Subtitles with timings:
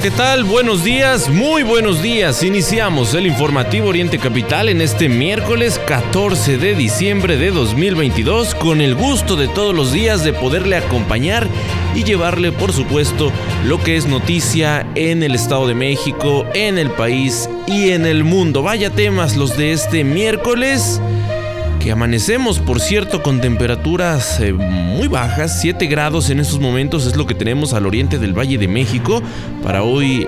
[0.00, 0.44] ¿Qué tal?
[0.44, 2.44] Buenos días, muy buenos días.
[2.44, 8.94] Iniciamos el informativo Oriente Capital en este miércoles 14 de diciembre de 2022 con el
[8.94, 11.48] gusto de todos los días de poderle acompañar
[11.96, 13.32] y llevarle, por supuesto,
[13.64, 18.22] lo que es noticia en el Estado de México, en el país y en el
[18.22, 18.62] mundo.
[18.62, 21.00] Vaya temas los de este miércoles
[21.78, 27.16] que amanecemos, por cierto, con temperaturas eh, muy bajas, 7 grados en estos momentos es
[27.16, 29.22] lo que tenemos al oriente del Valle de México.
[29.62, 30.26] Para hoy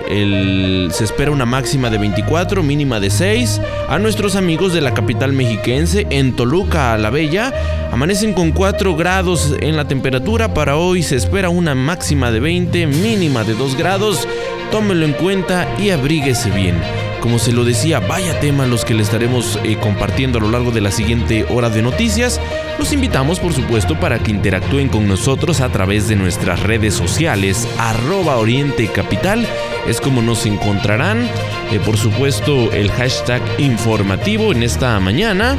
[0.91, 3.61] se espera una máxima de 24, mínima de 6.
[3.89, 7.53] A nuestros amigos de la capital mexiquense, en Toluca, la Bella,
[7.91, 10.53] amanecen con 4 grados en la temperatura.
[10.53, 14.27] Para hoy se espera una máxima de 20, mínima de 2 grados.
[14.71, 17.00] Tómelo en cuenta y abríguese bien.
[17.21, 20.71] Como se lo decía, vaya tema los que le estaremos eh, compartiendo a lo largo
[20.71, 22.41] de la siguiente hora de noticias.
[22.79, 27.67] Los invitamos, por supuesto, para que interactúen con nosotros a través de nuestras redes sociales,
[27.77, 29.45] arroba Oriente Capital.
[29.87, 31.29] Es como nos encontrarán.
[31.71, 35.55] Eh, por supuesto, el hashtag informativo en esta mañana.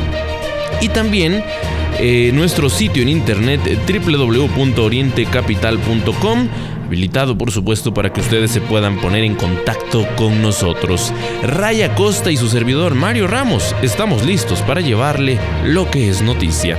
[0.81, 1.45] Y también
[2.01, 6.49] eh, nuestro sitio en internet www.orientecapital.com
[6.93, 11.11] habilitado por supuesto para que ustedes se puedan poner en contacto con nosotros.
[11.43, 16.77] Raya Costa y su servidor Mario Ramos estamos listos para llevarle lo que es noticia.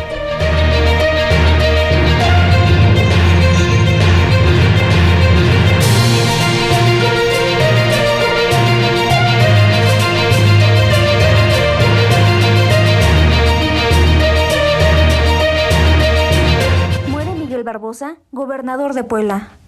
[17.63, 19.62] Barbosa, gobernador de Puebla.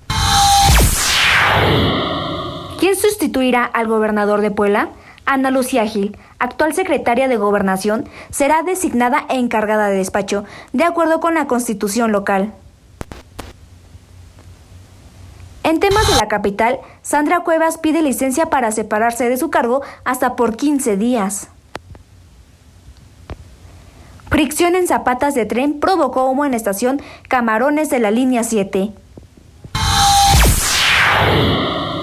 [2.80, 4.90] ¿Quién sustituirá al gobernador de Puebla?
[5.26, 11.20] Ana Lucía Gil, actual secretaria de Gobernación, será designada e encargada de despacho, de acuerdo
[11.20, 12.54] con la constitución local.
[15.64, 20.36] En temas de la capital, Sandra Cuevas pide licencia para separarse de su cargo hasta
[20.36, 21.50] por 15 días.
[24.30, 28.92] Fricción en zapatas de tren provocó humo en estación Camarones de la línea 7.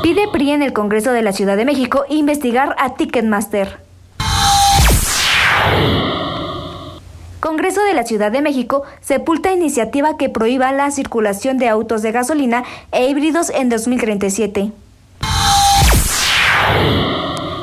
[0.03, 3.79] Pide PRI en el Congreso de la Ciudad de México investigar a Ticketmaster.
[7.41, 12.13] Congreso de la Ciudad de México sepulta iniciativa que prohíba la circulación de autos de
[12.13, 14.73] gasolina e híbridos en 2037.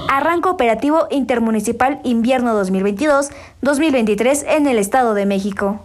[0.10, 5.80] Arranca operativo intermunicipal invierno 2022-2023 en el Estado de México.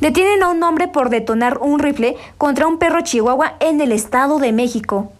[0.00, 4.38] Detienen a un hombre por detonar un rifle contra un perro chihuahua en el Estado
[4.38, 5.10] de México.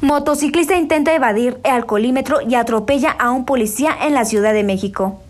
[0.00, 5.20] Motociclista intenta evadir el alcoholímetro y atropella a un policía en la Ciudad de México.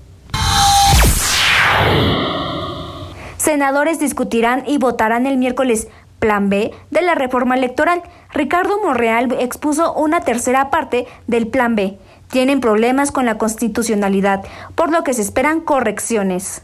[3.37, 5.89] Senadores discutirán y votarán el miércoles
[6.21, 8.03] Plan B de la reforma electoral.
[8.33, 11.99] Ricardo Monreal expuso una tercera parte del Plan B,
[12.31, 14.45] tienen problemas con la constitucionalidad,
[14.75, 16.63] por lo que se esperan correcciones.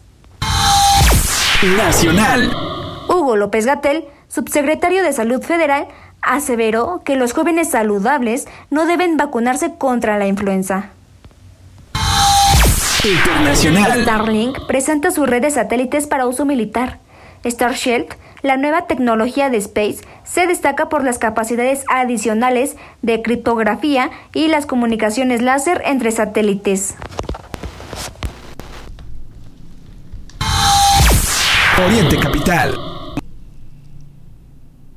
[1.76, 2.50] Nacional.
[3.08, 5.86] Hugo López Gatel, subsecretario de Salud Federal,
[6.20, 10.90] aseveró que los jóvenes saludables no deben vacunarse contra la influenza.
[13.04, 14.02] Internacional.
[14.02, 16.98] Starlink presenta sus redes satélites para uso militar.
[17.44, 18.06] Starship
[18.42, 24.66] la nueva tecnología de Space se destaca por las capacidades adicionales de criptografía y las
[24.66, 26.96] comunicaciones láser entre satélites.
[31.84, 32.92] Oriente Capital.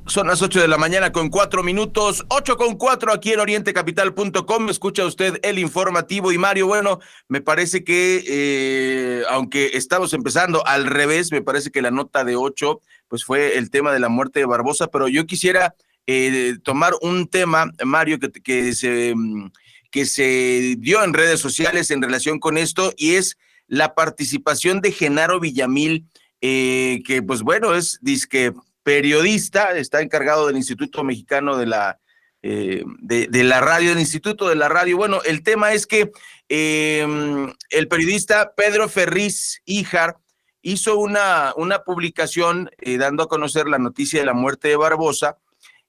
[0.06, 4.70] Son las 8 de la mañana con 4 minutos, 8 con 4 aquí en orientecapital.com.
[4.70, 10.86] Escucha usted el informativo y Mario, bueno, me parece que eh, aunque estamos empezando al
[10.86, 14.40] revés, me parece que la nota de 8 pues fue el tema de la muerte
[14.40, 15.74] de Barbosa, pero yo quisiera
[16.06, 19.50] eh, tomar un tema, Mario, que, que, se, mm,
[19.90, 23.36] que se dio en redes sociales en relación con esto y es
[23.66, 26.06] la participación de Genaro Villamil,
[26.40, 28.52] eh, que pues bueno, es disque
[28.84, 31.98] periodista, está encargado del Instituto Mexicano de la,
[32.42, 34.96] eh, de, la radio, del Instituto de la Radio.
[34.96, 36.12] Bueno, el tema es que
[36.48, 40.16] el periodista Pedro Ferriz Híjar
[40.66, 45.38] hizo una, una publicación eh, dando a conocer la noticia de la muerte de Barbosa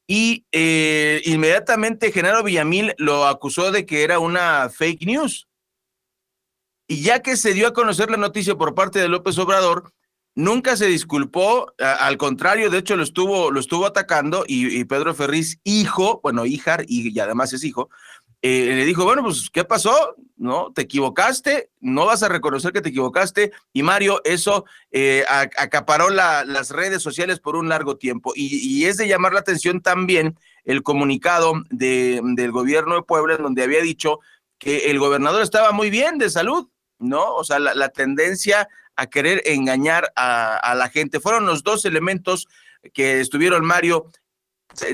[0.05, 5.47] y eh, inmediatamente Genaro Villamil lo acusó de que era una fake news.
[6.87, 9.93] Y ya que se dio a conocer la noticia por parte de López Obrador,
[10.35, 15.59] nunca se disculpó, al contrario, de hecho lo estuvo, lo estuvo atacando y, Pedro Ferriz,
[15.63, 17.89] hijo, bueno, hijar, y, además es hijo,
[18.43, 20.15] eh, le dijo, bueno, pues, ¿qué pasó?
[20.35, 20.71] ¿No?
[20.71, 21.71] ¿Te equivocaste?
[21.79, 23.51] ¿No vas a reconocer que te equivocaste?
[23.73, 28.33] Y Mario, eso eh, acaparó las redes sociales por un largo tiempo.
[28.35, 33.43] Y, es de llamar la atención también el comunicado de, del gobierno de Puebla, en
[33.43, 34.19] donde había dicho
[34.59, 36.67] que el gobernador estaba muy bien de salud,
[36.99, 37.33] ¿no?
[37.35, 41.19] O sea, la, tendencia a querer engañar a, la gente.
[41.19, 42.47] Fueron los dos elementos
[42.93, 44.11] que estuvieron, Mario,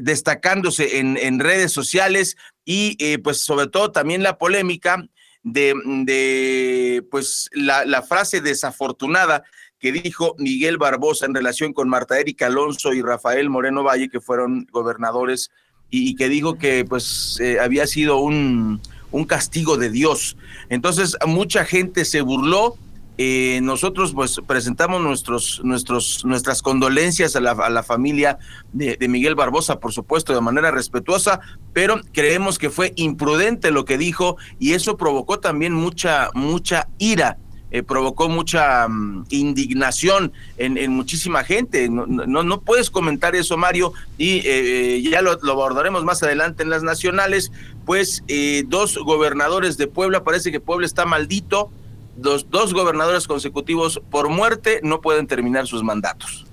[0.02, 5.06] destacándose en, en redes sociales y eh, pues sobre todo también la polémica
[5.44, 5.74] de,
[6.06, 9.44] de pues la, la, frase desafortunada
[9.84, 14.22] que dijo Miguel Barbosa en relación con Marta Erika Alonso y Rafael Moreno Valle, que
[14.22, 15.52] fueron gobernadores,
[15.90, 18.82] y, que dijo que pues eh, había sido un,
[19.12, 20.38] un castigo de Dios.
[20.70, 22.78] Entonces, mucha gente se burló.
[23.18, 28.40] Eh, nosotros pues presentamos nuestros, nuestros, nuestras condolencias a la, familia
[28.72, 31.40] de, Miguel Barbosa, por supuesto, de manera respetuosa,
[31.74, 37.38] pero creemos que fue imprudente lo que dijo y eso provocó también mucha, mucha ira
[37.74, 41.90] eh, provocó mucha mm, indignación en, muchísima gente.
[41.90, 46.84] No, no, puedes comentar eso, Mario, y eh, ya lo, abordaremos más adelante en las
[46.84, 47.52] nacionales.
[47.84, 51.72] Pues eh, dos gobernadores de Puebla, parece que Puebla está maldito.
[52.16, 56.46] Dos, dos gobernadores consecutivos por muerte no pueden terminar sus mandatos.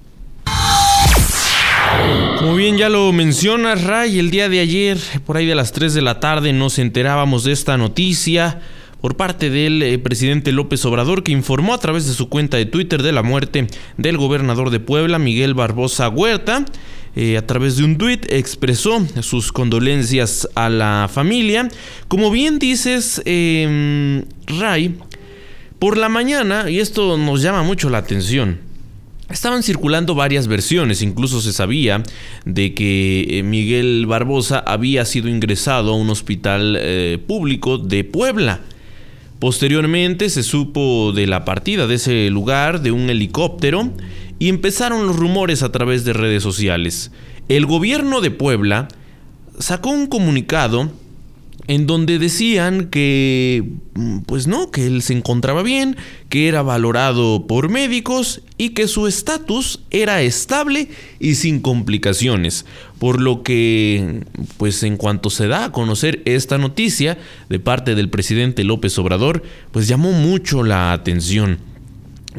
[2.38, 5.92] Como bien ya lo menciona Ray, el día de ayer, por ahí de las 3
[5.92, 8.60] de la tarde, nos enterábamos de esta noticia
[9.00, 12.66] por parte del eh, presidente López Obrador, que informó a través de su cuenta de
[12.66, 13.66] Twitter de la muerte
[13.96, 16.64] del gobernador de Puebla, Miguel Barbosa Huerta.
[17.16, 21.68] Eh, a través de un tuit expresó sus condolencias a la familia.
[22.06, 24.96] Como bien dices, em, Ray,
[25.80, 28.70] por la mañana, y esto nos llama mucho la atención,
[29.28, 32.02] Estaban circulando varias versiones, incluso se sabía
[32.44, 36.76] de que eh, Miguel Barbosa había sido ingresado a un hospital
[37.28, 38.60] público de Puebla.
[39.38, 43.92] Posteriormente se supo de la partida de ese lugar de un helicóptero
[44.40, 47.12] y empezaron los rumores a través de redes sociales.
[47.48, 48.88] El gobierno de Puebla
[49.58, 50.90] sacó un comunicado
[51.70, 53.62] en donde decían que,
[53.94, 55.96] mm, pues no, que él se encontraba bien,
[56.28, 60.88] que era valorado por médicos y que su estatus era estable
[61.20, 62.66] y sin complicaciones.
[62.98, 64.24] Por lo que,
[64.56, 67.18] pues en cuanto se da a conocer esta noticia
[67.48, 71.58] de parte del presidente López Obrador, pues llamó mucho la atención.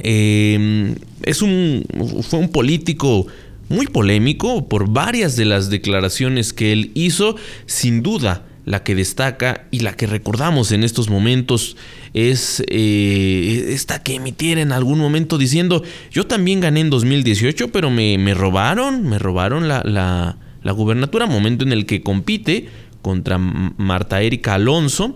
[0.04, 1.86] Em, es un,
[2.30, 3.28] fue un político
[3.70, 9.66] muy polémico por varias de las declaraciones que él hizo, sin duda la que destaca
[9.72, 11.78] y la que recordamos en estos momentos
[12.14, 17.90] es eh, esta que emitiera en algún momento diciendo, yo también gané en 2018, pero
[17.90, 22.70] me, me robaron, me robaron la, la, la, gubernatura, momento en el que compite
[23.02, 25.16] contra Marta Erika Alonso,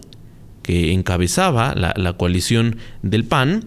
[0.63, 3.65] que encabezaba la, la coalición del PAN,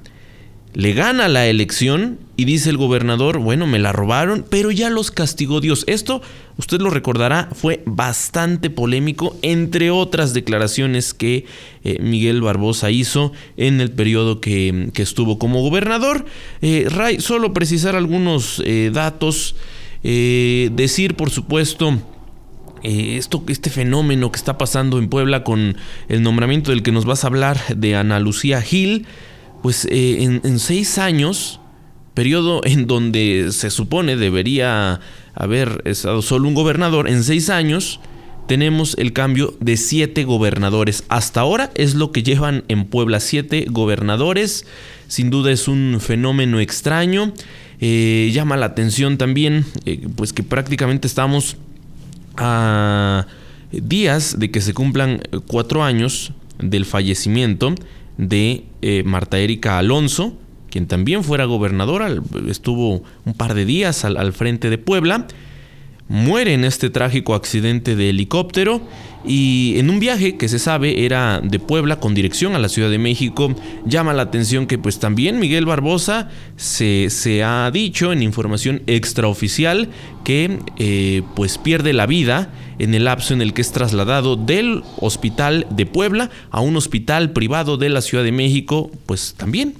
[0.78, 5.10] le gana la elección y dice el gobernador, bueno, me la robaron, pero ya los
[5.10, 5.82] castigó Dios.
[5.88, 6.22] Esto,
[6.56, 11.46] usted lo recordará, fue bastante polémico, entre otras declaraciones que
[11.82, 16.26] eh, Miguel Barbosa hizo en el periodo que, estuvo como gobernador.
[16.62, 19.56] Eh, Ray, solo precisar algunos eh, datos,
[20.04, 21.98] decir, por supuesto,
[22.84, 25.76] esto, este fenómeno que está pasando en Puebla con
[26.08, 29.08] el nombramiento del que nos vas a hablar de Ana Lucía Gil
[29.62, 31.60] pues eh, en, seis años,
[32.14, 35.00] periodo en donde se supone debería
[35.34, 38.00] haber estado solo un gobernador, en seis años
[38.48, 41.04] tenemos el cambio de siete gobernadores.
[41.08, 44.64] Hasta ahora es lo que llevan en Puebla siete gobernadores.
[45.06, 47.34] Sin duda es un fenómeno extraño.
[47.78, 51.58] Eh, llama la atención también, eh, pues que prácticamente estamos
[52.38, 53.26] a
[53.70, 57.74] días de que se cumplan cuatro años del fallecimiento
[58.18, 60.36] de eh, Marta Erika Alonso,
[60.70, 62.10] quien también fuera gobernadora,
[62.48, 65.26] estuvo un par de días al, frente de Puebla,
[66.08, 68.80] muere en este trágico accidente de helicóptero
[69.26, 72.88] y en un viaje que se sabe era de Puebla con dirección a la Ciudad
[72.88, 78.22] de México, llama la atención que pues también Miguel Barbosa se, se ha dicho en
[78.22, 79.90] información extraoficial
[80.24, 84.82] que eh, pues pierde la vida en el lapso en el que es trasladado del
[84.98, 89.74] hospital de Puebla a un hospital privado de la Ciudad de México, pues también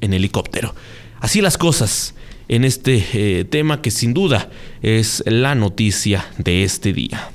[0.00, 0.74] en helicóptero.
[1.20, 2.14] Así las cosas
[2.50, 4.50] en este eh, tema que sin duda
[4.82, 7.30] es la noticia de este día.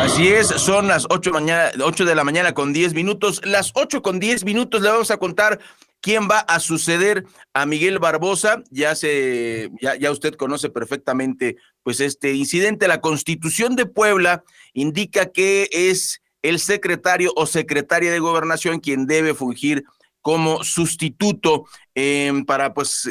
[0.00, 3.40] Así es, son las 8, mañana, 8 de la mañana con 10 minutos.
[3.44, 5.60] Las 8 con 10 minutos le vamos a contar
[6.00, 8.64] quién va a suceder a Miguel Barbosa.
[8.70, 12.88] Ya se, ya, ya usted conoce perfectamente pues este incidente.
[12.88, 14.42] La Constitución de Puebla
[14.72, 19.84] indica que es el secretario o secretaria de gobernación quien debe fungir
[20.20, 23.08] como sustituto em, para pues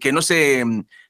[0.00, 0.64] que no se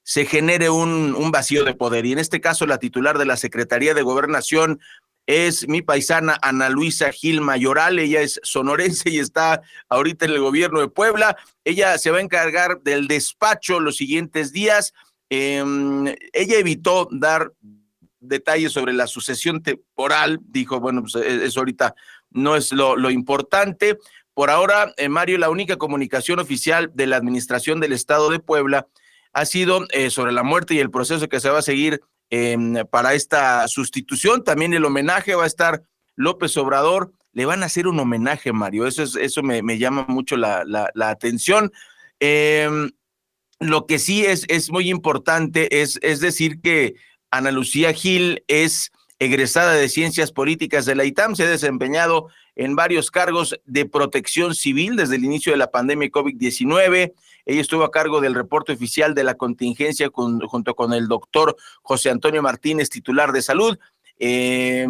[0.08, 2.06] se genere un, vacío de poder.
[2.06, 4.80] Y en este caso, la titular de la Secretaría de Gobernación
[5.26, 7.98] es mi paisana Ana Luisa Gil Mayoral.
[7.98, 9.60] Ella es sonorense y está
[9.90, 11.36] ahorita en el gobierno de Puebla.
[11.62, 14.94] Ella se va a encargar del despacho los siguientes días.
[15.28, 15.62] Eh,
[16.32, 17.52] ella evitó dar
[18.18, 20.40] detalles sobre la sucesión temporal.
[20.42, 21.94] Dijo, bueno, pues e-, eso ahorita
[22.30, 23.98] no es lo importante.
[24.38, 28.86] Por ahora, eh, Mario, la única comunicación oficial de la Administración del Estado de Puebla
[29.32, 32.56] ha sido eh, sobre la muerte y el proceso que se va a seguir eh,
[32.88, 34.44] para esta sustitución.
[34.44, 35.82] También el homenaje va a estar
[36.14, 37.12] López Obrador.
[37.32, 38.86] Le van a hacer un homenaje, Mario.
[38.86, 41.72] Eso, es, eso me, llama mucho la, la, atención.
[42.20, 42.70] Eh,
[43.58, 46.94] lo que sí es, es muy importante es, es decir que
[47.32, 52.76] Ana Lucía Gil es egresada de Ciencias Políticas de la ITAM, se ha desempeñado en
[52.76, 57.12] varios cargos de protección civil desde el inicio de la pandemia COVID-19.
[57.46, 61.56] Ella estuvo a cargo del reporte oficial de la contingencia con, junto con el doctor
[61.82, 63.78] José Antonio Martínez, titular de salud.
[64.18, 64.86] Eh,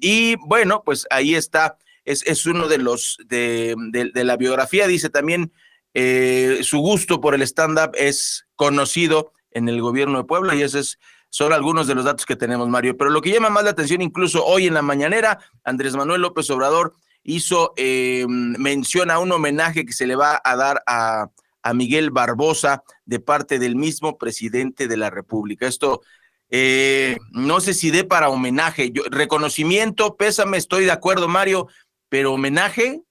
[0.00, 4.86] y bueno, pues ahí está, es, uno de los de, de, de, la biografía.
[4.86, 5.52] Dice también
[5.94, 10.80] eh, su gusto por el stand-up es conocido en el gobierno de Puebla y ese
[10.80, 10.98] es
[11.34, 12.96] son algunos de los datos que tenemos, Mario.
[12.96, 16.48] Pero lo que llama más la atención, incluso hoy en la mañanera, Andrés Manuel López
[16.50, 21.30] Obrador hizo eh, mención a un homenaje que se le va a dar a,
[21.64, 25.66] a, Miguel Barbosa de parte del mismo presidente de la República.
[25.66, 26.02] Esto
[26.50, 28.92] eh, no sé si dé para homenaje.
[29.10, 31.66] Reconocimiento, pésame, estoy de acuerdo, Mario,
[32.08, 33.02] pero homenaje,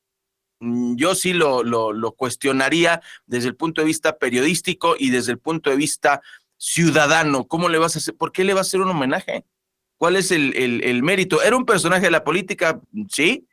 [0.62, 5.34] mm, yo sí lo, lo, lo cuestionaría desde el punto de vista periodístico y desde
[5.34, 6.22] el punto de vista
[6.64, 7.46] ciudadano.
[7.46, 8.16] ¿Cómo le vas a hacer?
[8.16, 9.44] ¿Por qué le va a hacer un homenaje?
[9.98, 11.42] ¿Cuál es el, el, el, mérito?
[11.44, 12.80] ¿Era un personaje de la política?
[13.10, 13.46] Sí.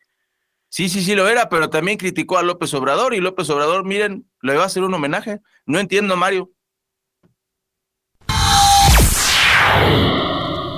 [0.68, 4.26] Sí, sí, sí lo era, pero también criticó a López Obrador y López Obrador, miren,
[4.42, 5.40] le va a hacer un homenaje.
[5.66, 6.52] No entiendo, Mario.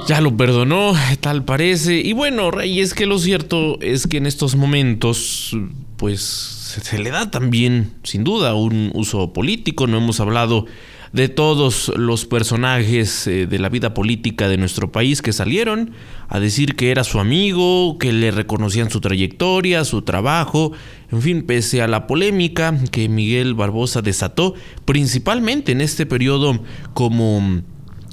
[0.08, 1.96] Ya lo perdonó, tal parece.
[1.96, 5.54] Y bueno, Rey, es que lo cierto es que en estos momentos,
[5.98, 9.86] pues se le da también, sin duda, un uso político.
[9.86, 10.64] No hemos hablado
[11.12, 15.92] de todos los personajes eh, de la vida política de nuestro país que salieron
[16.28, 20.72] a decir que era su amigo, que le reconocían su trayectoria, su trabajo,
[21.10, 24.54] en fin, pese a la polémica que Miguel Barbosa desató,
[24.86, 26.62] principalmente en este periodo
[26.94, 27.62] como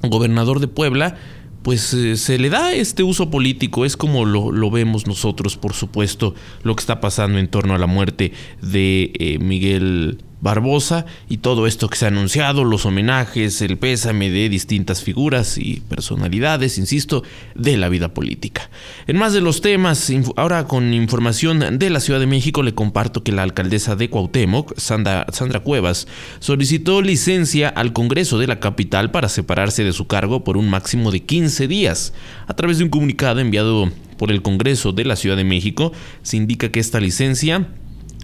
[0.04, 1.16] gobernador de Puebla,
[1.64, 5.74] pues eh, se le da este uso político, es como lo, lo, vemos nosotros, por
[5.74, 11.38] supuesto, lo que está pasando en torno a la muerte de eh, Miguel Barbosa y
[11.38, 16.78] todo esto que se ha anunciado, los homenajes, el pésame de distintas figuras y personalidades,
[16.78, 17.24] insisto,
[17.56, 18.70] de la vida política.
[19.08, 23.24] En más de los temas, ahora con información de la Ciudad de México, le comparto
[23.24, 26.08] que la alcaldesa de Cuauhtémoc, Sandra, Sandra Cuevas,
[26.40, 31.12] solicitó licencia al Congreso de la capital para separarse de su cargo por un máximo
[31.12, 32.14] de 15 días.
[32.48, 35.92] A través de un comunicado enviado por el Congreso de la Ciudad de México,
[36.22, 37.68] se indica que esta licencia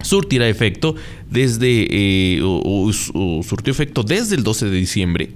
[0.02, 0.94] surtirá efecto
[1.30, 2.92] desde eh, o,
[3.42, 5.30] surtió efecto desde el 12 de diciembre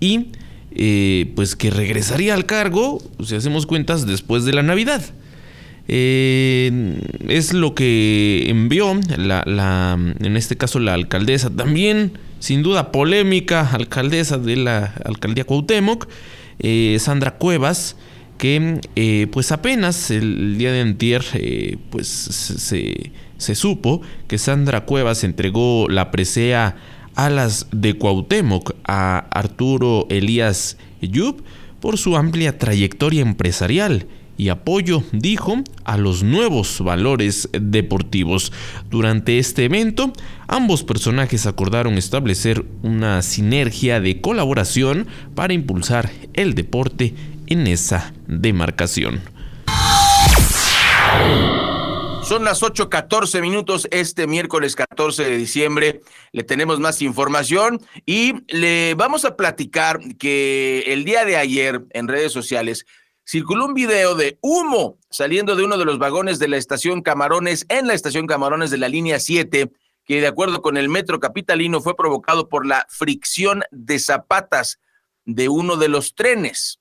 [0.00, 0.26] y
[0.72, 5.02] eh, pues que regresaría al cargo, si hacemos cuentas, después de la Navidad.
[5.88, 13.68] Eh, es lo que envió la, en este caso la alcaldesa, también sin duda polémica,
[13.72, 16.06] alcaldesa de la alcaldía Cuauhtémoc,
[16.60, 17.96] eh, Sandra Cuevas,
[18.38, 21.22] que pues apenas el día de antier
[21.90, 26.76] pues se supo que Sandra Cuevas entregó la presea
[27.16, 31.42] Alas de Cuauhtémoc a Arturo Elías Yub
[31.80, 34.06] por su amplia trayectoria empresarial
[34.40, 38.52] y apoyo, dijo, a los nuevos valores deportivos.
[38.88, 40.14] Durante este evento,
[40.48, 47.14] ambos personajes acordaron establecer una sinergia de colaboración para impulsar el deporte
[47.48, 49.20] en esa demarcación.
[52.30, 56.00] Son las 8:14 minutos este miércoles 14 de diciembre.
[56.30, 62.06] Le tenemos más información y le vamos a platicar que el día de ayer en
[62.06, 62.86] redes sociales
[63.26, 67.66] circuló un video de humo saliendo de uno de los vagones de la estación Camarones
[67.68, 69.72] en la estación Camarones de la línea 7
[70.04, 74.78] que de acuerdo con el metro capitalino fue provocado por la fricción de zapatas
[75.24, 76.78] de uno de los trenes.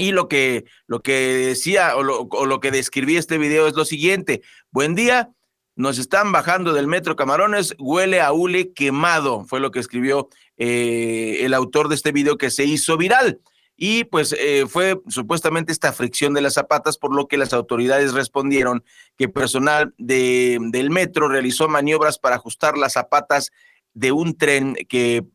[0.00, 4.40] Y lo que, lo que decía o lo, que describí este video es lo siguiente.
[4.70, 5.30] Buen día,
[5.76, 11.40] nos están bajando del metro Camarones, huele a hule quemado, fue lo que escribió eh,
[11.42, 13.42] el autor de este video que se hizo viral.
[13.76, 18.14] Y pues eh, fue supuestamente esta fricción de las zapatas, por lo que las autoridades
[18.14, 18.82] respondieron
[19.18, 23.52] que personal de, del metro realizó maniobras para ajustar las zapatas
[23.92, 25.26] de un tren que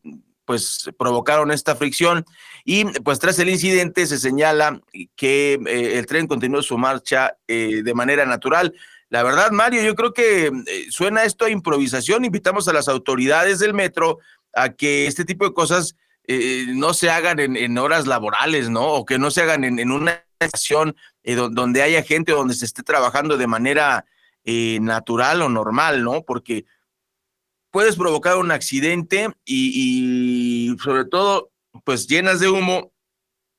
[0.46, 2.24] pues provocaron esta fricción
[2.64, 4.80] y pues tras el incidente se señala
[5.16, 8.74] que eh, el tren continuó su marcha de manera natural.
[9.08, 10.50] La verdad, Mario, yo creo que
[10.90, 12.24] suena esto a improvisación.
[12.24, 14.18] Invitamos a las autoridades del metro
[14.52, 15.94] a que este tipo de cosas
[16.28, 18.84] eh, no se hagan en, horas laborales, ¿no?
[18.84, 22.82] O que no se hagan en, una estación eh, donde haya gente, donde se esté
[22.82, 24.06] trabajando de manera
[24.44, 26.22] eh, natural o normal, ¿no?
[26.22, 26.64] Porque
[27.76, 31.50] puedes provocar un accidente y, sobre todo,
[31.84, 32.90] pues llenas de humo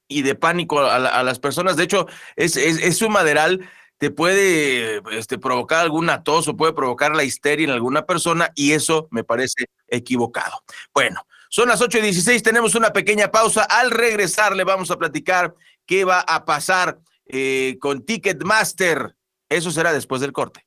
[0.07, 1.75] y de pánico a, las personas.
[1.75, 3.69] De hecho, es, es, un maderal
[3.99, 9.07] te puede este, provocar alguna tos puede provocar la histeria en alguna persona y eso
[9.11, 10.63] me parece equivocado.
[10.95, 13.65] Bueno, son las 8 y 16, tenemos una pequeña pausa.
[13.65, 15.53] Al regresar le vamos a platicar
[15.85, 16.97] qué va a pasar
[17.27, 19.15] eh, con Ticketmaster.
[19.47, 20.66] Eso será después del corte.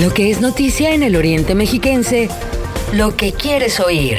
[0.00, 2.30] Lo que es noticia en el Oriente Mexiquense,
[2.94, 4.16] lo que quieres oír.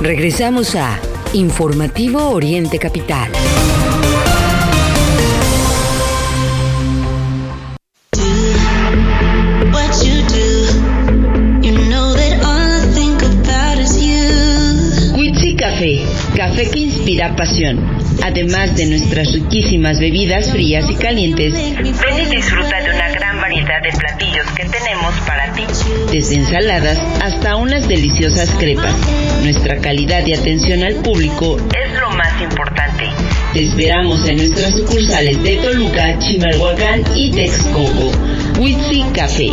[0.00, 0.98] Regresamos a
[1.34, 3.30] Informativo Oriente Capital.
[15.60, 16.00] Café,
[16.36, 17.78] café que inspira pasión.
[18.22, 23.09] Además de nuestras riquísimas bebidas frías y calientes, ven y disfruta de una
[23.50, 25.64] variedad de platillos que tenemos para ti.
[26.12, 28.94] Desde ensaladas hasta unas deliciosas crepas.
[29.42, 33.06] Nuestra calidad y atención al público es lo más importante.
[33.52, 38.12] Te esperamos en nuestras sucursales de Toluca, Chimalhuacán y Texcoco.
[38.60, 39.50] Witsi Café.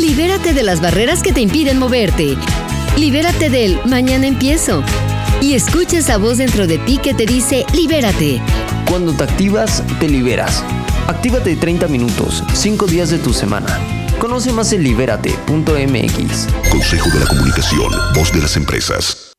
[0.00, 2.38] Libérate de las barreras que te impiden moverte.
[2.96, 4.82] Libérate del mañana empiezo.
[5.40, 8.40] Y escucha esa voz dentro de ti que te dice libérate.
[8.88, 10.62] Cuando te activas, te liberas.
[11.08, 13.80] Actívate 30 minutos, 5 días de tu semana.
[14.18, 16.46] Conoce más en libérate.mx.
[16.70, 19.32] Consejo de la Comunicación, voz de las empresas.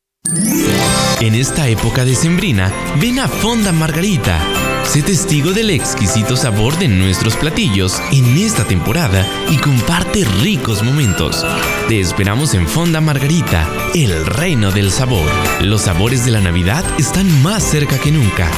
[1.20, 7.36] En esta época decembrina, ven a Fonda Margarita Sé testigo del exquisito sabor de nuestros
[7.36, 11.44] platillos en esta temporada y comparte ricos momentos.
[11.88, 15.28] Te esperamos en Fonda Margarita, el reino del sabor.
[15.62, 18.48] Los sabores de la Navidad están más cerca que nunca.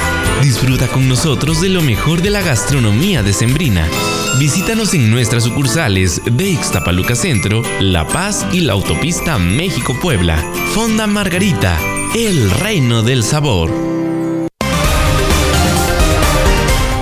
[0.43, 3.89] Disfruta con nosotros de lo mejor de la gastronomía decembrina.
[4.39, 10.37] Visítanos en nuestras sucursales de Ixtapaluca Centro, La Paz y la autopista México-Puebla.
[10.75, 11.79] Fonda Margarita,
[12.15, 13.96] el reino del sabor.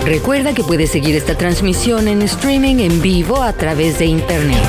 [0.04, 4.62] Recuerda que puedes seguir esta transmisión en streaming en vivo a través de internet.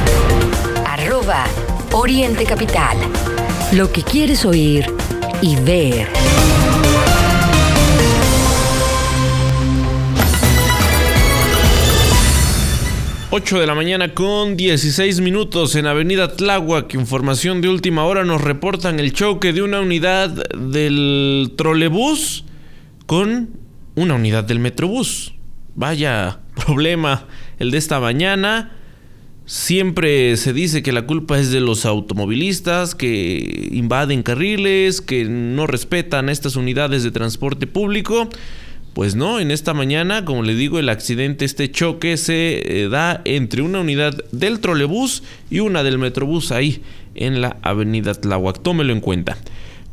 [0.87, 1.43] Arroba
[1.91, 2.95] Oriente Capital.
[3.73, 4.85] Lo que quieres oír
[5.41, 6.07] y ver.
[13.29, 16.93] Ocho de la mañana con 16 minutos en Avenida Tláhuac.
[16.93, 22.45] Información de última hora nos reportan el choque de una unidad del trolebús
[23.05, 23.64] con
[23.95, 25.33] una unidad del Metrobús.
[25.75, 27.25] Vaya problema
[27.59, 28.71] el de esta mañana.
[29.45, 35.67] Siempre se dice que la culpa es de los automovilistas que invaden carriles, que no
[35.67, 38.27] respetan estas unidades de transporte público.
[38.95, 43.21] Pues no, en esta mañana, como le digo, el accidente, este choque se eh, da
[43.25, 46.81] entre una unidad del trolebús y una del metrobús ahí
[47.13, 48.63] en la avenida Tlahuac.
[48.63, 49.37] Tómelo en cuenta.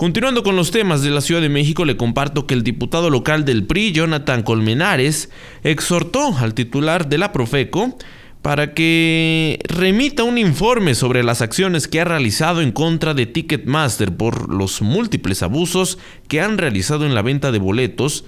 [0.02, 3.44] Continuando con los temas de la Ciudad de México, le comparto que el diputado local
[3.44, 5.30] del PRI, Jonathan Colmenares,
[5.62, 7.96] exhortó al titular de la Profeco
[8.42, 14.16] para que remita un informe sobre las acciones que ha realizado en contra de Ticketmaster
[14.16, 18.24] por los múltiples abusos que han realizado en la venta de boletos.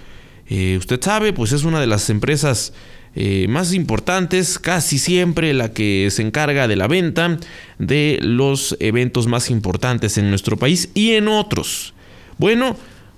[0.47, 2.73] Eh, usted sabe, pues es una de las empresas
[3.17, 7.39] eh, más importantes, casi siempre la que se encarga de la venta
[7.79, 11.95] de los eventos más importantes en nuestro país y en otros.
[12.39, 12.77] Bueno,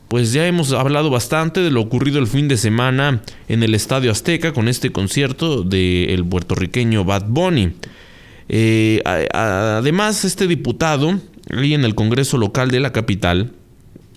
[0.08, 4.10] pues ya hemos hablado bastante de lo ocurrido el fin de semana en el Estadio
[4.10, 7.72] Azteca con este concierto del puertorriqueño Bad Bunny.
[8.48, 11.18] Eh, además, este diputado,
[11.50, 13.52] ahí en el Congreso local de la capital,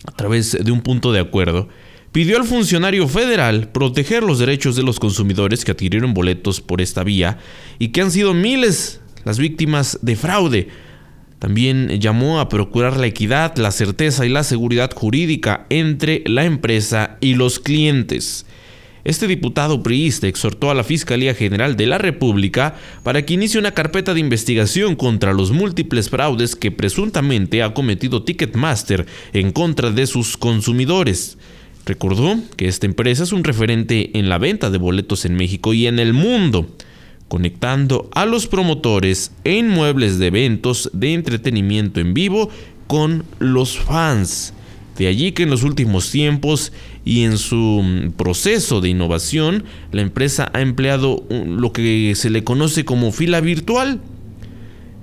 [0.05, 1.69] a través de un punto de acuerdo,
[2.11, 7.03] pidió al funcionario federal proteger los derechos de los consumidores que adquirieron boletos por esta
[7.03, 7.37] vía
[7.77, 10.67] y que han sido miles las víctimas de fraude.
[11.39, 17.17] También llamó a procurar la equidad, la certeza y la seguridad jurídica entre la empresa
[17.21, 18.45] y los clientes.
[19.05, 23.71] Este diputado priista exhortó a la Fiscalía General de la República para que inicie una
[23.73, 30.05] carpeta de investigación contra los múltiples fraudes que presuntamente ha cometido Ticketmaster en contra de
[30.05, 31.37] sus consumidores.
[31.89, 35.87] Recordó que esta empresa es un referente en la venta de boletos en México y
[35.87, 36.69] en el mundo,
[37.27, 42.51] conectando a los promotores en muebles de eventos de entretenimiento en vivo
[42.85, 44.53] con los fans.
[44.99, 46.73] De allí que en los últimos tiempos
[47.05, 52.43] y en su mm, proceso de innovación, la empresa ha empleado lo que se le
[52.43, 53.99] conoce como fila virtual.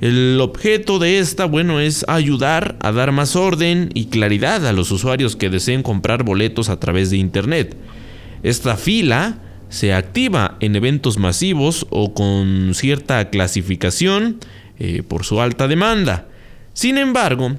[0.01, 4.91] El objeto de esta, bueno, es ayudar a dar más orden y claridad a los
[4.91, 7.77] usuarios que deseen comprar boletos a través de Internet.
[8.43, 9.39] Esta fila
[9.71, 14.39] se activa en eventos masivos o con cierta clasificación
[14.79, 16.29] eh, por su alta demanda.
[16.75, 17.57] Sin embargo,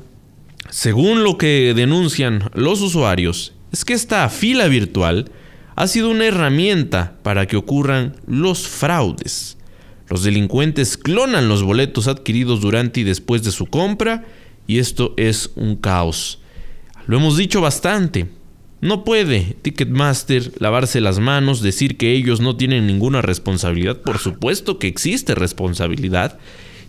[0.69, 5.32] según lo que denuncian los usuarios, es que esta fila virtual
[5.76, 9.57] ha sido una herramienta para que ocurran los fraudes.
[10.10, 14.26] Los delincuentes clonan los boletos adquiridos durante y después de su compra
[14.67, 16.39] y esto es un caos.
[17.08, 18.28] Lo hemos dicho bastante.
[18.80, 24.02] No puede Ticketmaster lavarse las manos, decir que ellos no tienen ninguna responsabilidad.
[24.02, 26.38] Por supuesto que existe responsabilidad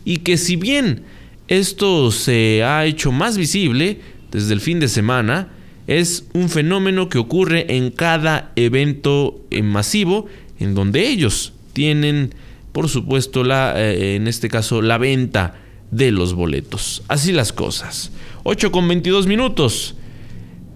[0.05, 1.03] y que si bien
[1.49, 4.01] esto se ha hecho más visible
[4.31, 5.49] desde el fin de semana.
[5.87, 10.27] Es un fenómeno que ocurre en cada evento masivo
[10.61, 12.35] en donde ellos tienen,
[12.73, 15.55] por supuesto, la, eh, en este caso, la venta
[15.91, 17.03] de los boletos.
[17.09, 18.13] Así las cosas.
[18.45, 19.95] 8 con 22 minutos.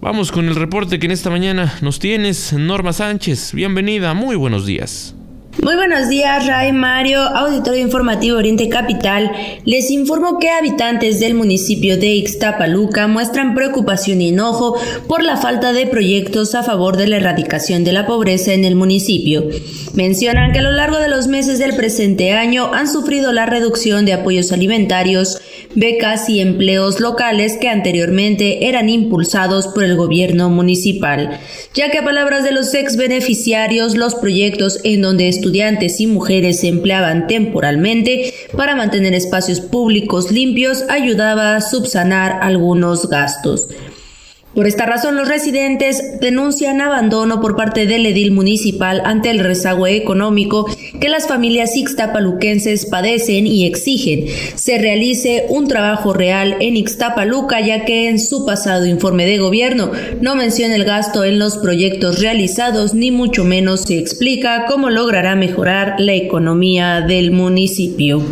[0.01, 3.53] Vamos con el reporte que en esta mañana nos tienes, Norma Sánchez.
[3.53, 5.15] Bienvenida, muy buenos días.
[5.61, 9.31] Muy buenos días, Ray Mario, auditorio informativo Oriente Capital.
[9.65, 14.75] Les informo que habitantes del municipio de Ixtapaluca muestran preocupación y enojo
[15.07, 18.75] por la falta de proyectos a favor de la erradicación de la pobreza en el
[18.75, 19.47] municipio.
[19.93, 24.05] Mencionan que a lo largo de los meses del presente año han sufrido la reducción
[24.05, 25.39] de apoyos alimentarios,
[25.75, 31.39] becas y empleos locales que anteriormente eran impulsados por el gobierno municipal,
[31.73, 36.61] ya que a palabras de los ex beneficiarios, los proyectos en donde estudiantes y mujeres
[36.61, 43.67] se empleaban temporalmente para mantener espacios públicos limpios ayudaba a subsanar algunos gastos.
[44.55, 49.87] Por esta razón, los residentes denuncian abandono por parte del edil municipal ante el rezago
[49.87, 50.67] económico
[50.99, 54.25] que las familias ixtapaluquenses padecen y exigen
[54.55, 59.91] se realice un trabajo real en Ixtapaluca, ya que en su pasado informe de gobierno
[60.21, 65.35] no menciona el gasto en los proyectos realizados, ni mucho menos se explica cómo logrará
[65.35, 68.23] mejorar la economía del municipio.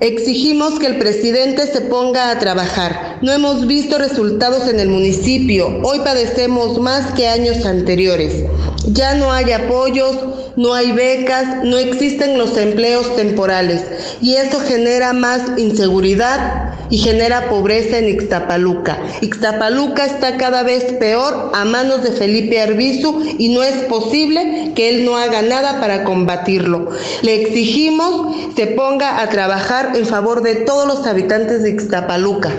[0.00, 3.18] Exigimos que el presidente se ponga a trabajar.
[3.20, 5.80] No hemos visto resultados en el municipio.
[5.82, 8.44] Hoy padecemos más que años anteriores.
[8.86, 10.16] Ya no hay apoyos,
[10.58, 13.84] no hay becas, no existen los empleos temporales
[14.20, 18.98] y eso genera más inseguridad y genera pobreza en Ixtapaluca.
[19.20, 24.88] Ixtapaluca está cada vez peor a manos de Felipe Arbizu y no es posible que
[24.88, 26.90] él no haga nada para combatirlo.
[27.22, 32.50] Le exigimos se ponga a trabajar en favor de todos los habitantes de Ixtapaluca.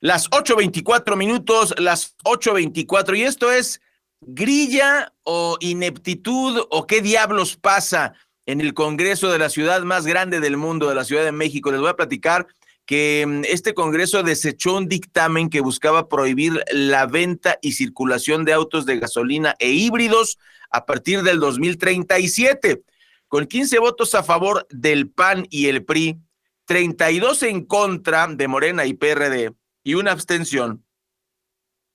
[0.00, 3.80] Las 8.24 minutos, las 8.24, y esto es
[4.20, 8.14] grilla o ineptitud o qué diablos pasa
[8.46, 11.70] en el Congreso de la ciudad más grande del mundo, de la Ciudad de México.
[11.70, 12.46] Les voy a platicar
[12.86, 18.52] que mm, este Congreso desechó un dictamen que buscaba prohibir la venta y circulación de
[18.52, 20.38] autos de gasolina e híbridos
[20.70, 22.82] a partir del 2037.
[23.28, 26.20] con 15 votos a favor del PAN y el PRI,
[26.66, 30.84] 32 en contra de Morena y PRD y una abstención,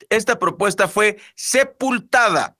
[0.09, 2.57] esta propuesta fue sepultada,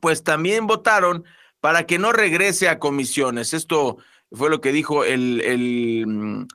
[0.00, 1.24] pues también votaron
[1.60, 3.54] para que no regrese a comisiones.
[3.54, 3.98] Esto
[4.30, 6.46] fue lo que dijo el, el mm,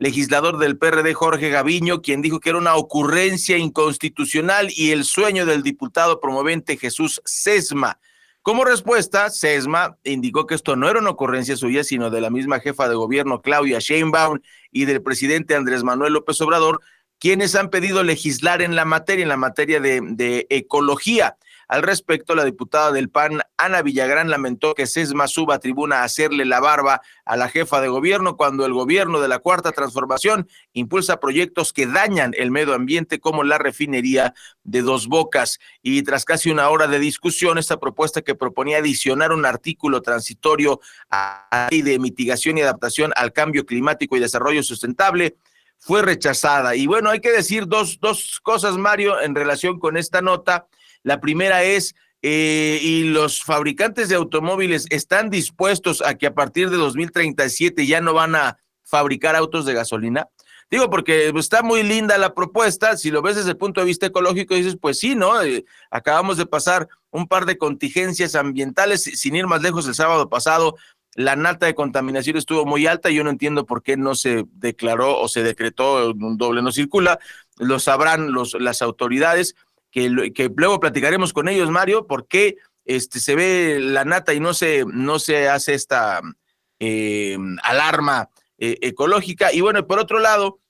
[0.00, 5.44] legislador del PRD, Jorge Gaviño, quien dijo que era una ocurrencia inconstitucional y el sueño
[5.44, 8.00] del diputado promovente Jesús Sesma.
[8.40, 12.60] Como respuesta, Sesma indicó que esto no era una ocurrencia suya, sino de la misma
[12.60, 14.38] jefa de gobierno Claudia Sheinbaum
[14.72, 16.80] y del presidente Andrés Manuel López Obrador,
[17.18, 21.36] quienes han pedido legislar en la materia, en la materia de, de ecología.
[21.70, 26.02] Al respecto, la diputada del PAN, Ana Villagrán, lamentó que Sesma suba a tribuna a
[26.02, 30.48] hacerle la barba a la jefa de gobierno cuando el gobierno de la Cuarta Transformación
[30.72, 35.60] impulsa proyectos que dañan el medio ambiente como la refinería de Dos Bocas.
[35.80, 40.80] Y tras casi una hora de discusión, esta propuesta que proponía adicionar un artículo transitorio
[41.08, 45.36] a la ley de mitigación y adaptación al cambio climático y desarrollo sustentable
[45.78, 46.74] fue rechazada.
[46.74, 50.66] Y bueno, hay que decir dos, dos cosas, Mario, en relación con esta nota.
[51.02, 56.70] La primera es, eh, y los fabricantes de automóviles están dispuestos a que a partir
[56.70, 60.28] de 2037 ya no van a fabricar autos de gasolina.
[60.70, 64.06] Digo, porque está muy linda la propuesta, si lo ves desde el punto de vista
[64.06, 65.42] ecológico, dices, pues sí, ¿no?
[65.42, 70.28] Eh, acabamos de pasar un par de contingencias ambientales, sin ir más lejos, el sábado
[70.28, 70.76] pasado,
[71.14, 75.18] la nata de contaminación estuvo muy alta yo no entiendo por qué no se declaró
[75.18, 77.18] o se decretó un doble no circula,
[77.58, 79.56] lo sabrán los, las autoridades,
[79.90, 84.40] que, que luego platicaremos con ellos, Mario, por qué este, se ve la nata y
[84.40, 86.20] no se, no se hace esta
[86.78, 89.52] eh, alarma eh, ecológica.
[89.52, 90.60] Y bueno, por otro lado,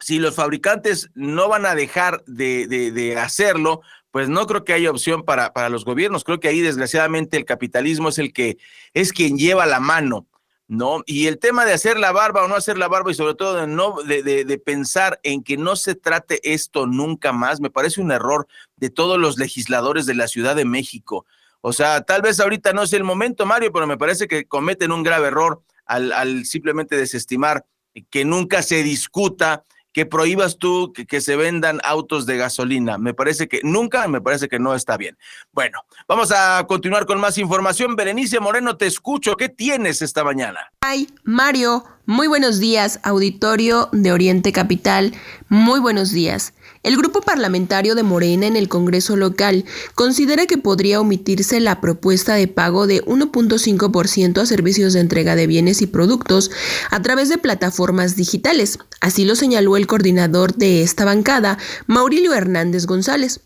[0.00, 4.72] si los fabricantes no van a dejar de, de, de hacerlo, pues no creo que
[4.72, 6.24] haya opción para, para los gobiernos.
[6.24, 8.58] Creo que ahí, desgraciadamente, el capitalismo es el que
[8.94, 10.26] es quien lleva la mano.
[10.68, 11.02] ¿No?
[11.06, 13.54] Y el tema de hacer la barba o no hacer la barba y sobre todo
[13.56, 18.02] de, no, de, de, pensar en que no se trate esto nunca más, me parece
[18.02, 21.24] un error de todos los legisladores de la Ciudad de México.
[21.62, 24.92] O sea, tal vez ahorita no es el momento, Mario, pero me parece que cometen
[24.92, 27.64] un grave error al, al simplemente desestimar
[28.10, 32.98] que nunca se discuta que prohíbas tú que, se vendan autos de gasolina.
[32.98, 35.16] Me parece que nunca, me parece que no está bien.
[35.52, 37.96] Bueno, vamos a continuar con más información.
[37.96, 39.36] Berenice Moreno, te escucho.
[39.36, 40.72] ¿Qué tienes esta mañana?
[40.80, 45.14] Ay, Mario, muy buenos días, auditorio de Oriente Capital.
[45.48, 46.54] Muy buenos días.
[46.82, 49.64] El grupo parlamentario de Morena en el Congreso local
[49.94, 55.46] considera que podría omitirse la propuesta de pago de 1.5% a servicios de entrega de
[55.46, 56.50] bienes y productos
[56.90, 58.78] a través de plataformas digitales.
[59.00, 63.40] Así lo señaló el coordinador de esta bancada, Maurilio Hernández González.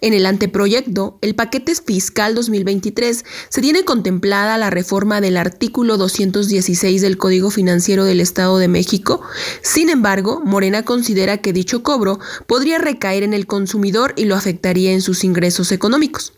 [0.00, 7.02] En el anteproyecto, el paquete fiscal 2023, se tiene contemplada la reforma del artículo 216
[7.02, 9.22] del Código Financiero del Estado de México.
[9.62, 14.92] Sin embargo, Morena considera que dicho cobro podría recaer en el consumidor y lo afectaría
[14.92, 16.32] en sus ingresos económicos.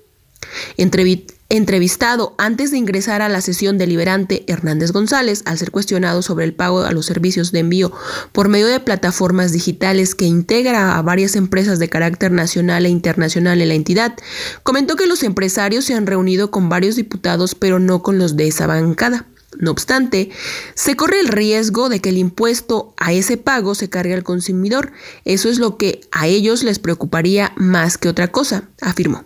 [1.48, 6.54] Entrevistado antes de ingresar a la sesión deliberante, Hernández González, al ser cuestionado sobre el
[6.54, 7.92] pago a los servicios de envío
[8.32, 13.62] por medio de plataformas digitales que integra a varias empresas de carácter nacional e internacional
[13.62, 14.16] en la entidad,
[14.64, 18.48] comentó que los empresarios se han reunido con varios diputados pero no con los de
[18.48, 19.26] esa bancada.
[19.58, 20.30] No obstante,
[20.74, 24.92] se corre el riesgo de que el impuesto a ese pago se cargue al consumidor.
[25.24, 29.24] Eso es lo que a ellos les preocuparía más que otra cosa, afirmó.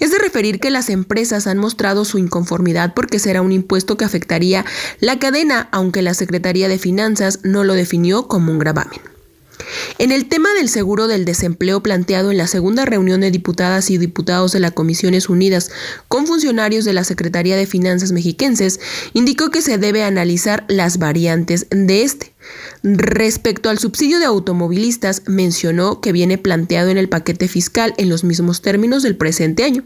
[0.00, 4.04] Es de referir que las empresas han mostrado su inconformidad porque será un impuesto que
[4.04, 4.64] afectaría
[5.00, 9.00] la cadena, aunque la Secretaría de Finanzas no lo definió como un gravamen.
[9.98, 13.98] En el tema del seguro del desempleo planteado en la segunda reunión de diputadas y
[13.98, 15.70] diputados de las Comisiones Unidas
[16.08, 18.80] con funcionarios de la Secretaría de Finanzas mexiquenses,
[19.14, 22.35] indicó que se debe analizar las variantes de este.
[22.82, 28.22] Respecto al subsidio de automovilistas, mencionó que viene planteado en el paquete fiscal en los
[28.22, 29.84] mismos términos del presente año.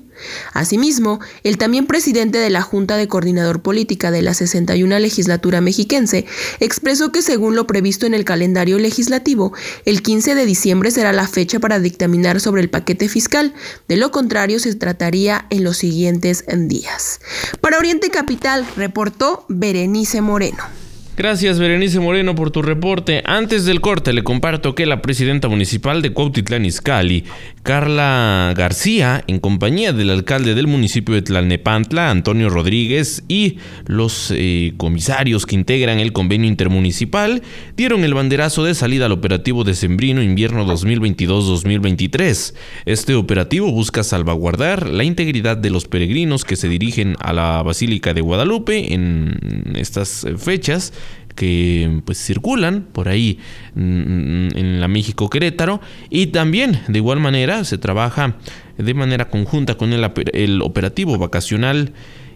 [0.53, 6.27] Asimismo, el también presidente de la Junta de Coordinador Política de la 61 legislatura mexiquense
[6.59, 9.55] expresó que según lo previsto en el calendario legislativo,
[9.87, 13.55] el 15 de diciembre será la fecha para dictaminar sobre el paquete fiscal,
[13.89, 17.21] de lo contrario se trataría en los siguientes días.
[17.61, 20.80] Para Oriente Capital, reportó Berenice Moreno.
[21.21, 23.23] Gracias, Berenice Moreno, por tu reporte.
[23.27, 27.25] Antes del corte, le comparto que la presidenta municipal de Cuautitlán Izcalli,
[27.63, 34.73] Carla García, en compañía del alcalde del municipio de Tlalnepantla, Antonio Rodríguez, y los eh,
[34.79, 37.43] comisarios que integran el convenio intermunicipal,
[37.77, 42.55] dieron el banderazo de salida al operativo de Sembrino Invierno 2022-2023.
[42.87, 48.15] Este operativo busca salvaguardar la integridad de los peregrinos que se dirigen a la Basílica
[48.15, 50.95] de Guadalupe en estas fechas
[51.35, 53.39] que pues circulan por ahí
[53.75, 55.81] mm, en la México Querétaro.
[56.09, 58.37] Y también de igual manera se trabaja
[58.77, 61.93] de manera conjunta con el, el operativo vacacional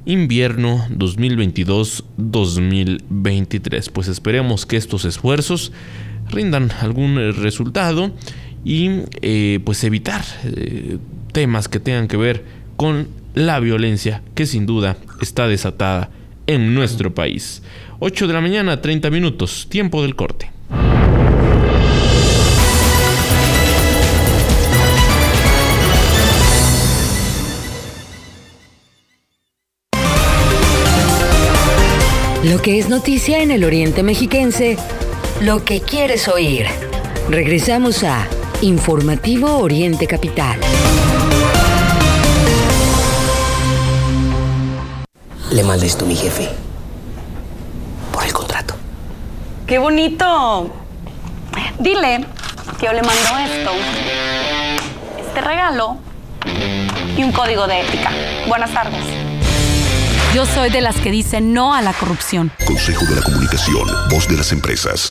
[0.06, 5.72] invierno 2022-2023 pues esperemos que estos esfuerzos
[6.30, 8.12] rindan algún resultado
[8.64, 10.98] y eh, pues evitar eh,
[11.32, 12.44] temas que tengan que ver
[12.76, 16.10] con la violencia que sin duda está desatada
[16.46, 17.62] en nuestro país.
[17.98, 20.50] 8 de la mañana, 30 minutos, tiempo del corte.
[32.44, 34.76] Lo que es noticia en el Oriente Mexiquense,
[35.40, 36.66] lo que quieres oír.
[37.30, 38.28] Regresamos a
[38.60, 40.60] Informativo Oriente Capital.
[45.54, 46.50] Le mandé esto a mi jefe.
[48.12, 48.74] Por el contrato.
[49.68, 50.68] ¡Qué bonito!
[51.78, 52.26] Dile
[52.80, 53.70] que yo le mando esto,
[55.16, 55.98] este regalo
[57.16, 58.10] y un código de ética.
[58.48, 59.04] Buenas tardes.
[60.34, 62.50] Yo soy de las que dicen no a la corrupción.
[62.66, 65.10] Consejo de la Comunicación, voz de las empresas.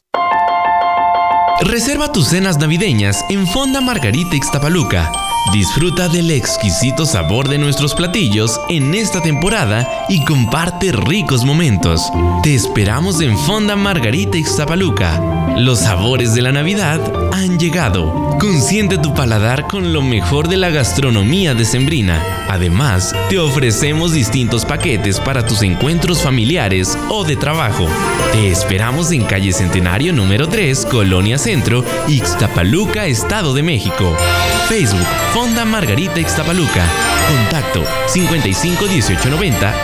[1.62, 5.10] Reserva tus cenas navideñas en Fonda Margarita Ixtapaluca.
[5.52, 12.02] Disfruta del exquisito sabor de nuestros platillos en esta temporada y comparte ricos momentos.
[12.42, 15.56] Te esperamos en Fonda Margarita Ixtapaluca.
[15.58, 17.00] Los sabores de la Navidad
[17.34, 18.38] han llegado.
[18.40, 22.24] Consiente tu paladar con lo mejor de la gastronomía decembrina.
[22.48, 27.88] Además, te ofrecemos distintos paquetes para tus encuentros familiares o de trabajo.
[28.32, 34.16] Te esperamos en calle Centenario número 3, Colonia Centro, Ixtapaluca, Estado de México.
[34.70, 36.86] Facebook, Fonda Margarita Ixtapaluca.
[37.30, 39.84] Contacto 55 18 90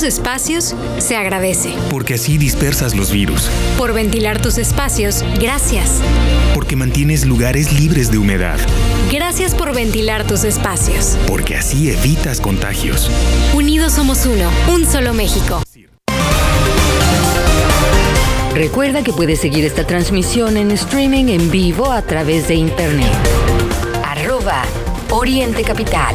[0.00, 1.74] Tus espacios se agradece.
[1.90, 3.50] Porque así dispersas los virus.
[3.76, 6.00] Por ventilar tus espacios, gracias.
[6.54, 8.58] Porque mantienes lugares libres de humedad.
[9.12, 11.18] Gracias por ventilar tus espacios.
[11.26, 13.10] Porque así evitas contagios.
[13.52, 15.62] Unidos somos uno, un solo México.
[18.54, 23.12] Recuerda que puedes seguir esta transmisión en streaming en vivo a través de internet.
[24.02, 24.62] Arroba
[25.10, 26.14] Oriente Capital.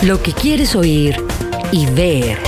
[0.00, 1.22] Lo que quieres oír
[1.72, 2.38] y ver.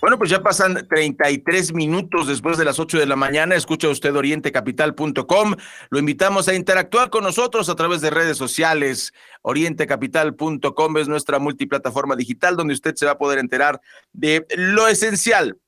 [0.00, 3.54] Bueno, pues ya pasan 33 minutos después de las 8 de la mañana.
[3.54, 5.56] Escucha usted orientecapital.com.
[5.90, 9.12] Lo invitamos a interactuar con nosotros a través de redes sociales.
[9.42, 13.80] Orientecapital.com es nuestra multiplataforma digital donde usted se va a poder enterar
[14.12, 15.58] de lo esencial,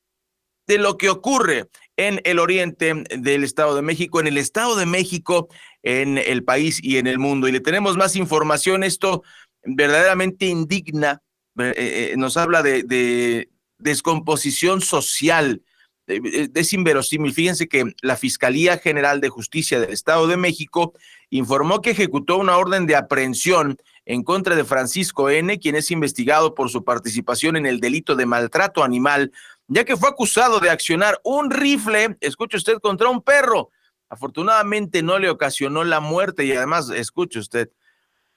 [0.65, 4.85] de lo que ocurre en el oriente del Estado de México, en el Estado de
[4.85, 5.47] México,
[5.83, 7.47] en el país y en el mundo.
[7.47, 8.83] Y le tenemos más información.
[8.83, 9.23] Esto
[9.63, 11.21] verdaderamente indigna.
[11.59, 15.61] Eh, eh, nos habla de, de descomposición social.
[16.07, 17.33] Eh, es inverosímil.
[17.33, 20.93] Fíjense que la Fiscalía General de Justicia del Estado de México
[21.29, 26.55] informó que ejecutó una orden de aprehensión en contra de Francisco N., quien es investigado
[26.55, 29.31] por su participación en el delito de maltrato animal,
[29.67, 33.69] ya que fue acusado de accionar un rifle, escuche usted, contra un perro.
[34.13, 37.71] Afortunadamente no le ocasionó la muerte y además, escuche usted,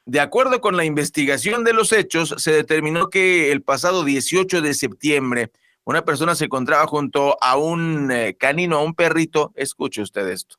[0.06, 4.72] de acuerdo con la investigación de los hechos, se determinó que el pasado 18 de
[4.72, 5.50] septiembre
[5.84, 10.56] una persona se encontraba junto a un eh, canino, a un perrito, escuche usted esto,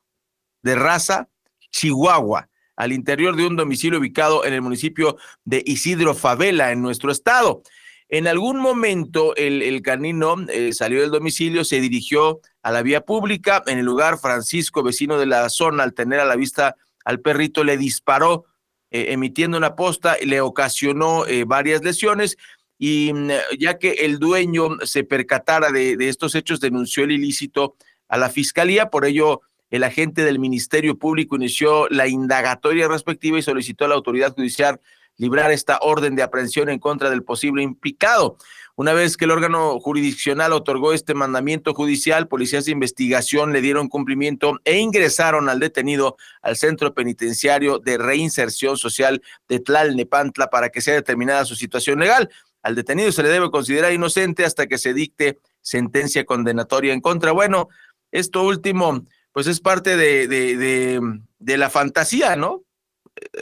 [0.62, 1.30] de raza
[1.72, 7.12] chihuahua, al interior de un domicilio ubicado en el municipio de Isidro Favela, en nuestro
[7.12, 7.64] estado.
[8.10, 13.64] En algún momento el, canino eh, salió del domicilio, se dirigió a la vía pública.
[13.68, 17.66] En el lugar, Francisco, vecino de la zona, al tener a la vista al perrito,
[17.66, 18.46] le disparó
[18.92, 22.38] eh, emitiendo una posta y le ocasionó eh, varias lesiones.
[22.80, 23.30] Y mm,
[23.60, 27.76] ya que el dueño se percatara de, de estos hechos, denunció el ilícito
[28.08, 28.90] a la fiscalía.
[28.90, 33.96] Por ello, el agente del Ministerio Público inició la indagatoria respectiva y solicitó a la
[33.96, 34.80] autoridad judicial
[35.18, 38.38] librar esta orden de aprehensión en contra del posible implicado.
[38.76, 43.88] Una vez que el órgano jurisdiccional otorgó este mandamiento judicial, policías de investigación le dieron
[43.88, 50.82] cumplimiento e ingresaron al detenido al Centro Penitenciario de Reinserción Social de Tlalnepantla para que
[50.82, 52.30] sea determinada su situación legal.
[52.62, 57.32] Al detenido se le debe considerar inocente hasta que se dicte sentencia condenatoria en contra.
[57.32, 57.70] Bueno,
[58.12, 61.02] esto último, pues es parte de, de,
[61.40, 62.67] de la fantasía, ¿no?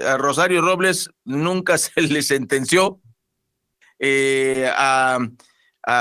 [0.05, 3.01] A Rosario Robles nunca se le sentenció.
[3.99, 4.69] Eh,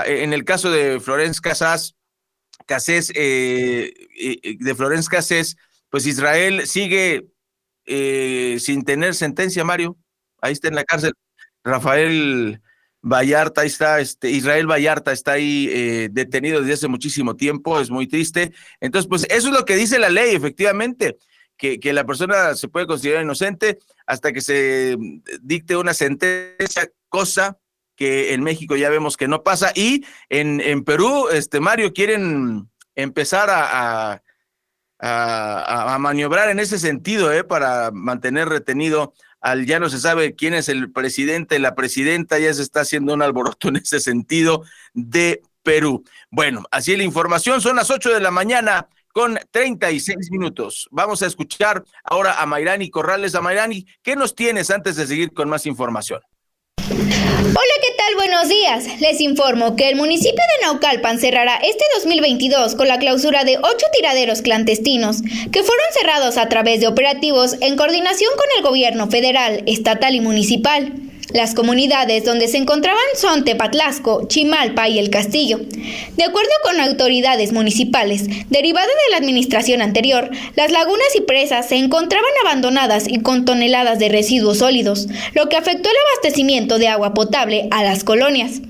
[0.07, 1.95] en el caso de Florence Casas,
[2.67, 3.93] Casés, eh,
[4.59, 5.57] de Florence Casés,
[5.91, 7.29] pues Israel sigue
[7.87, 9.97] eh, sin tener sentencia, Mario.
[10.41, 11.13] Ahí está en la cárcel.
[11.63, 12.61] Rafael
[13.01, 18.07] Vallarta, ahí está, este, Israel Vallarta está ahí detenido desde hace muchísimo tiempo, es muy
[18.07, 18.53] triste.
[18.81, 21.19] Entonces, pues eso es lo que dice la ley, efectivamente
[21.57, 24.97] que, la persona se puede considerar inocente hasta que se
[25.41, 27.59] dicte una sentencia, cosa
[27.97, 29.73] que en México ya vemos que no pasa.
[29.75, 34.23] Y en, en Perú, este Mario, quieren empezar a,
[34.99, 37.45] a, maniobrar en ese sentido, ¿eh?
[37.45, 42.53] para mantener retenido al ya no se sabe quién es el presidente, la presidenta, ya
[42.55, 46.05] se está haciendo un alboroto en ese sentido de Perú.
[46.31, 50.89] Bueno, así la información, son las 8 de la mañana con 36 minutos.
[50.91, 53.35] Vamos a escuchar ahora a Mayrani Corrales.
[53.37, 56.21] A Mayrani, ¿qué nos tienes antes de seguir con más información?
[56.81, 58.17] Hola, ¿qué tal?
[58.17, 59.01] Buenos días.
[59.01, 63.87] Les informo que el municipio de Naucalpan cerrará este 2022 con la clausura de ocho
[63.93, 69.63] tiraderos clandestinos que fueron cerrados a través de operativos en coordinación con el gobierno federal,
[69.67, 71.04] estatal y municipal.
[71.35, 75.59] Las comunidades donde se encontraban son Tepatlasco, Chimalpa y El Castillo.
[76.17, 81.75] De acuerdo con autoridades municipales, derivada de la administración anterior, las lagunas y presas se
[81.75, 87.15] encontraban abandonadas y con toneladas de residuos sólidos, lo que afectó el abastecimiento de agua
[87.15, 88.61] potable a las colonias.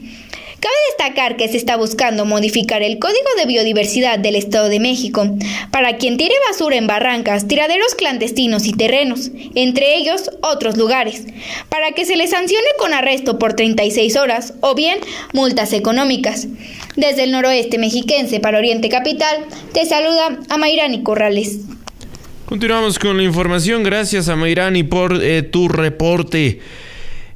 [0.64, 5.28] Cabe destacar que se está buscando modificar el Código de Biodiversidad del Estado de México
[5.70, 11.26] para quien tire basura en barrancas, tiraderos clandestinos y terrenos, entre ellos otros lugares,
[11.68, 15.00] para que se le sancione con arresto por 36 horas o bien
[15.34, 16.48] multas económicas.
[16.96, 19.44] Desde el noroeste mexiquense para Oriente Capital,
[19.74, 21.58] te saluda a Mayrani Corrales.
[22.46, 23.82] Continuamos con la información.
[23.82, 26.60] Gracias a Mayrani por eh, tu reporte.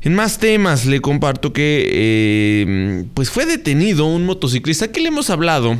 [0.03, 5.29] En más temas le comparto que eh, pues fue detenido un motociclista que le hemos
[5.29, 5.77] hablado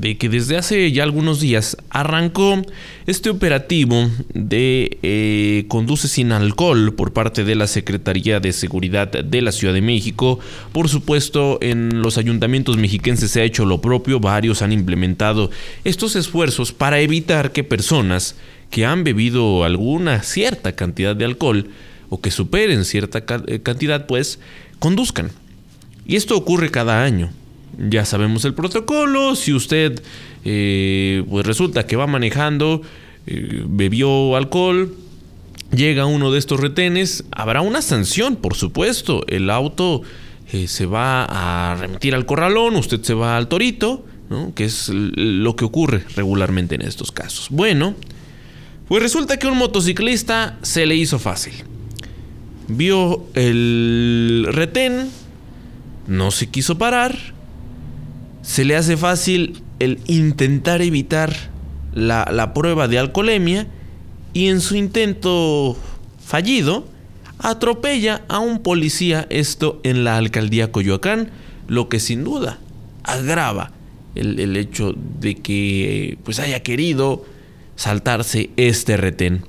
[0.00, 2.62] de que desde hace ya algunos días arrancó
[3.06, 9.42] este operativo de eh, conduce sin alcohol por parte de la Secretaría de Seguridad de
[9.42, 10.38] la Ciudad de México.
[10.72, 15.50] Por supuesto, en los ayuntamientos mexiquenses se ha hecho lo propio, varios han implementado
[15.84, 18.36] estos esfuerzos para evitar que personas
[18.70, 21.70] que han bebido alguna cierta cantidad de alcohol
[22.08, 24.38] o que superen cierta eh, cantidad, pues
[24.78, 25.30] conduzcan.
[26.06, 27.30] Y esto ocurre cada año.
[27.78, 30.02] Ya sabemos el protocolo, si usted
[30.44, 32.82] eh, pues resulta que va manejando,
[33.26, 34.94] eh, bebió alcohol,
[35.74, 39.24] llega uno de estos retenes, habrá una sanción, por supuesto.
[39.26, 40.02] El auto
[40.66, 44.06] se va a remitir al corralón, usted se va al torito,
[44.54, 47.48] que es lo que ocurre regularmente en estos casos.
[47.50, 47.94] Bueno,
[48.86, 51.64] pues resulta que un motociclista se le hizo fácil
[52.68, 55.10] vio el retén,
[56.06, 57.16] no se quiso parar,
[58.42, 61.34] se le hace fácil el intentar evitar
[61.94, 63.66] la, prueba de alcoholemia
[64.32, 65.76] y en su intento
[66.24, 66.86] fallido
[67.38, 71.30] atropella a un policía, esto en la alcaldía Coyoacán,
[71.68, 72.58] lo que sin duda
[73.02, 73.72] agrava
[74.14, 77.24] el, el hecho de que pues haya querido
[77.76, 79.44] saltarse este retén.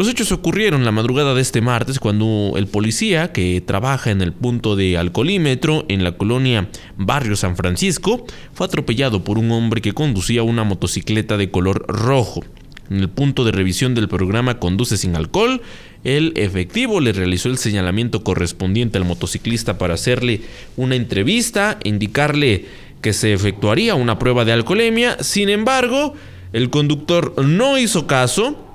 [0.00, 4.32] Los hechos ocurrieron la madrugada de este martes cuando el policía que trabaja en el
[4.32, 8.24] punto de alcoholímetro en la colonia Barrio San Francisco
[8.54, 12.42] fue atropellado por un hombre que conducía una motocicleta de color rojo.
[12.88, 15.60] En el punto de revisión del programa Conduce sin alcohol,
[16.02, 20.40] el efectivo le realizó el señalamiento correspondiente al motociclista para hacerle
[20.78, 22.64] una entrevista, indicarle
[23.02, 25.22] que se efectuaría una prueba de alcoholemia.
[25.22, 26.14] Sin embargo,
[26.54, 28.69] el conductor no hizo caso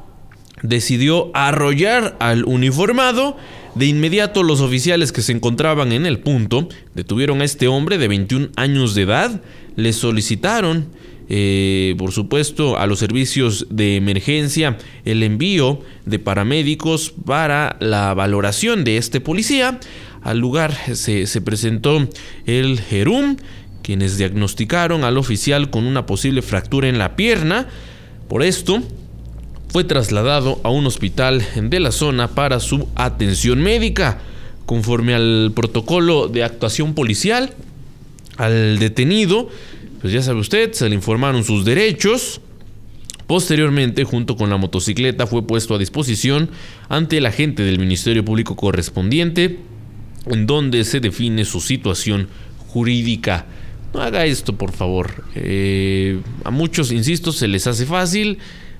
[0.61, 3.37] decidió arrollar al uniformado.
[3.75, 8.07] De inmediato los oficiales que se encontraban en el punto detuvieron a este hombre de
[8.07, 9.41] 21 años de edad,
[9.75, 10.87] le solicitaron,
[11.27, 18.85] eh, por supuesto, a los servicios de emergencia el envío de paramédicos para la valoración
[18.85, 19.79] de este policía.
[20.21, 22.07] Al lugar se, se presentó
[22.45, 23.35] el Jerum,
[23.83, 27.67] quienes diagnosticaron al oficial con una posible fractura en la pierna.
[28.29, 28.81] Por esto,
[29.75, 34.21] fue trasladado a un hospital de la zona para su atención médica.
[34.65, 37.53] Conforme al protocolo de actuación policial,
[38.37, 39.49] al detenido,
[39.99, 42.39] pues ya sabe usted, se le informaron sus derechos.
[43.27, 46.51] Posteriormente, junto con la motocicleta, fue puesto a disposición
[46.87, 49.59] ante el agente del Ministerio Público correspondiente,
[50.27, 52.29] en donde se define su situación
[52.69, 53.45] jurídica.
[53.93, 55.25] No haga esto, por favor.
[55.35, 58.37] Eh, a muchos, insisto, se les hace fácil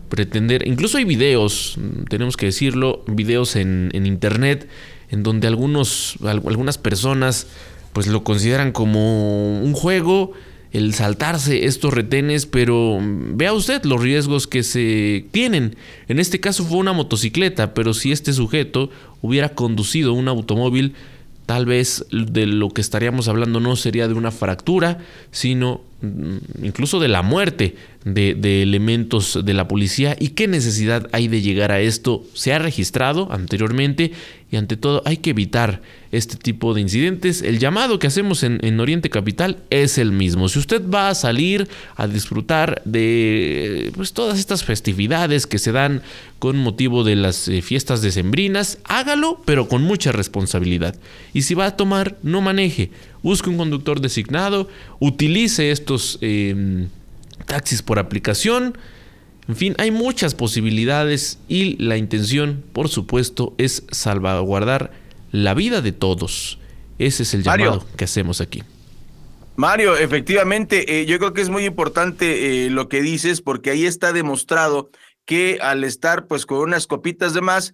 [0.10, 1.78] pretender, incluso hay videos,
[2.10, 4.68] tenemos que decirlo, videos en, internet
[5.10, 7.48] en donde algunos, algunas personas
[7.94, 10.34] pues lo consideran como un juego
[10.76, 15.78] el saltarse estos retenes, pero vea usted los riesgos que se tienen.
[16.10, 18.90] En este caso fue una motocicleta, pero si este sujeto
[19.22, 20.94] hubiera conducido un automóvil,
[21.46, 24.98] tal vez de lo que estaríamos hablando no sería de una fractura,
[25.32, 25.82] sino
[26.62, 31.72] incluso de la muerte de, elementos de la policía y qué necesidad hay de llegar
[31.72, 32.24] a esto.
[32.34, 34.12] Se ha registrado anteriormente
[34.52, 35.82] y ante todo hay que evitar
[36.12, 37.42] este tipo de incidentes.
[37.42, 40.50] El llamado que hacemos en, Oriente Capital es el mismo.
[40.50, 46.04] Si usted va a salir a disfrutar de pues, todas estas festividades que se dan
[46.38, 50.96] con motivo de las eh, fiestas decembrinas, hágalo pero con mucha responsabilidad.
[51.34, 52.92] Y si va a tomar, no maneje.
[53.26, 54.70] Busque un conductor designado,
[55.00, 56.18] utilice estos...
[56.22, 56.88] Em,
[57.46, 58.78] taxis por aplicación.
[59.48, 64.92] En fin, hay muchas posibilidades y la intención, por supuesto, es salvaguardar
[65.32, 66.60] la vida de todos.
[66.98, 68.64] Ese es el llamado que hacemos aquí.
[69.56, 73.86] Mario, efectivamente, eh, yo creo que es muy importante eh, lo que dices porque ahí
[73.86, 74.90] está demostrado
[75.26, 77.74] que al estar pues con unas copitas de más,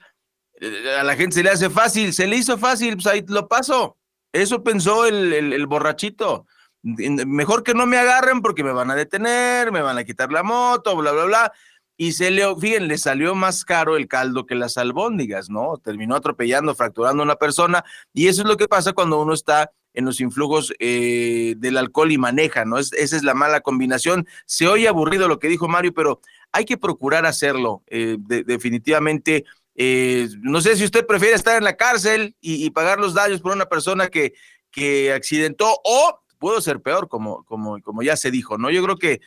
[0.60, 3.48] eh, a la gente se le hace fácil, se le hizo fácil, pues ahí lo
[3.48, 3.98] paso.
[4.34, 6.46] Eso pensó el, borrachito
[6.84, 10.42] mejor que no me agarren porque me van a detener, me van a quitar la
[10.42, 11.54] moto, bla, bla, bla.
[11.96, 15.78] Y se le, fíjense, le salió más caro el caldo que las albóndigas, ¿no?
[15.78, 17.86] Terminó atropellando, fracturando a una persona.
[18.14, 22.12] Y eso es lo que pasa cuando uno está en los influjos eh, del alcohol
[22.12, 22.78] y maneja, ¿no?
[22.78, 24.26] esa es la mala combinación.
[24.46, 26.22] Se oye aburrido lo que dijo Mario, pero
[26.52, 27.84] hay que procurar hacerlo.
[27.88, 29.46] Eh, definitivamente,
[29.76, 33.54] eh, no sé si usted prefiere estar en la cárcel y, pagar los daños por
[33.54, 34.34] una persona que,
[34.70, 38.72] que accidentó o pudo ser peor, como, como, como ya se dijo, ¿no?
[38.72, 39.22] Yo creo que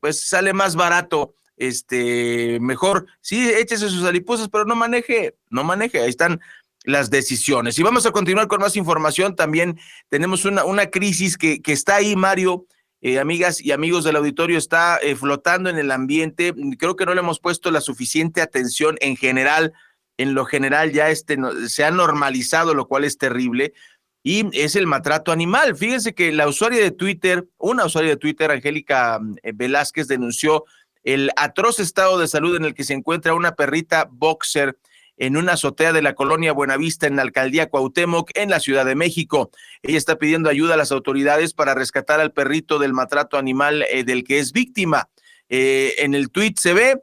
[0.00, 6.00] pues sale más barato, este, mejor, sí, échese sus aliposas, pero no maneje, no maneje,
[6.00, 6.40] ahí están
[6.84, 7.78] las decisiones.
[7.78, 9.78] Y vamos a continuar con más información, también
[10.08, 12.66] tenemos una, una crisis que, que está ahí, Mario,
[13.02, 17.14] eh, amigas y amigos del auditorio, está eh, flotando en el ambiente, creo que no
[17.14, 19.72] le hemos puesto la suficiente atención en general,
[20.16, 21.36] en lo general ya este,
[21.66, 23.74] se ha normalizado, lo cual es terrible,
[24.22, 25.76] y es el maltrato animal.
[25.76, 30.64] Fíjense que la usuaria de Twitter, una usuaria de Twitter, Angélica eh, Velázquez, denunció
[31.02, 34.78] el atroz estado de salud en el que se encuentra una perrita boxer
[35.22, 38.96] en una azotea de la colonia Buenavista en la alcaldía Cuauhtémoc en la Ciudad de
[38.96, 39.52] México.
[39.80, 44.02] Ella está pidiendo ayuda a las autoridades para rescatar al perrito del maltrato animal eh,
[44.02, 45.10] del que es víctima.
[45.48, 47.02] Eh, en el tweet se ve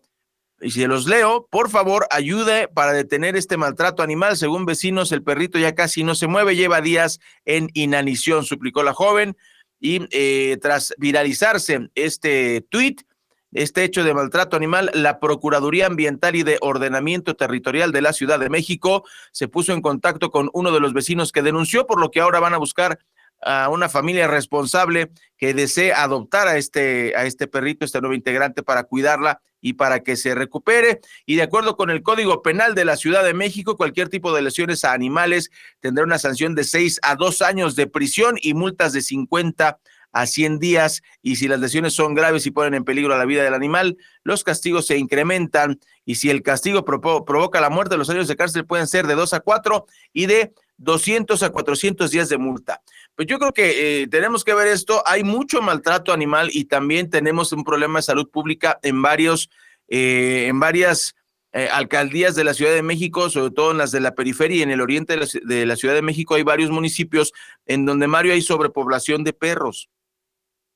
[0.60, 4.36] y si los leo, por favor, ayude para detener este maltrato animal.
[4.36, 8.92] Según vecinos, el perrito ya casi no se mueve, lleva días en inanición, suplicó la
[8.92, 9.38] joven.
[9.80, 13.04] Y eh, tras viralizarse este tuit,
[13.52, 18.40] este hecho de maltrato animal, la Procuraduría Ambiental y de Ordenamiento Territorial de la Ciudad
[18.40, 22.12] de México se puso en contacto con uno de los vecinos que denunció, por lo
[22.12, 23.00] que ahora van a buscar
[23.42, 28.64] a una familia responsable que desee adoptar a este, a este perrito, este nuevo integrante,
[28.64, 31.00] para cuidarla y para que se recupere.
[31.26, 34.42] Y de acuerdo con el Código Penal de la Ciudad de México, cualquier tipo de
[34.42, 38.94] lesiones a animales tendrá una sanción de seis a dos años de prisión y multas
[38.94, 39.80] de 50
[40.12, 41.02] a 100 días.
[41.22, 44.44] Y si las lesiones son graves y ponen en peligro la vida del animal, los
[44.44, 45.80] castigos se incrementan.
[46.06, 49.34] Y si el castigo provoca la muerte, los años de cárcel pueden ser de dos
[49.34, 52.82] a cuatro y de 200 a 400 días de multa.
[53.16, 55.04] Pues yo creo que eh, tenemos que ver esto.
[55.06, 59.50] Hay mucho maltrato animal y también tenemos un problema de salud pública en varios,
[59.90, 61.16] eh, en varias
[61.52, 64.62] eh, alcaldías de la Ciudad de México, sobre todo en las de la periferia y
[64.62, 67.34] en el oriente de la, de la Ciudad de México hay varios municipios
[67.66, 69.90] en donde Mario hay sobrepoblación de perros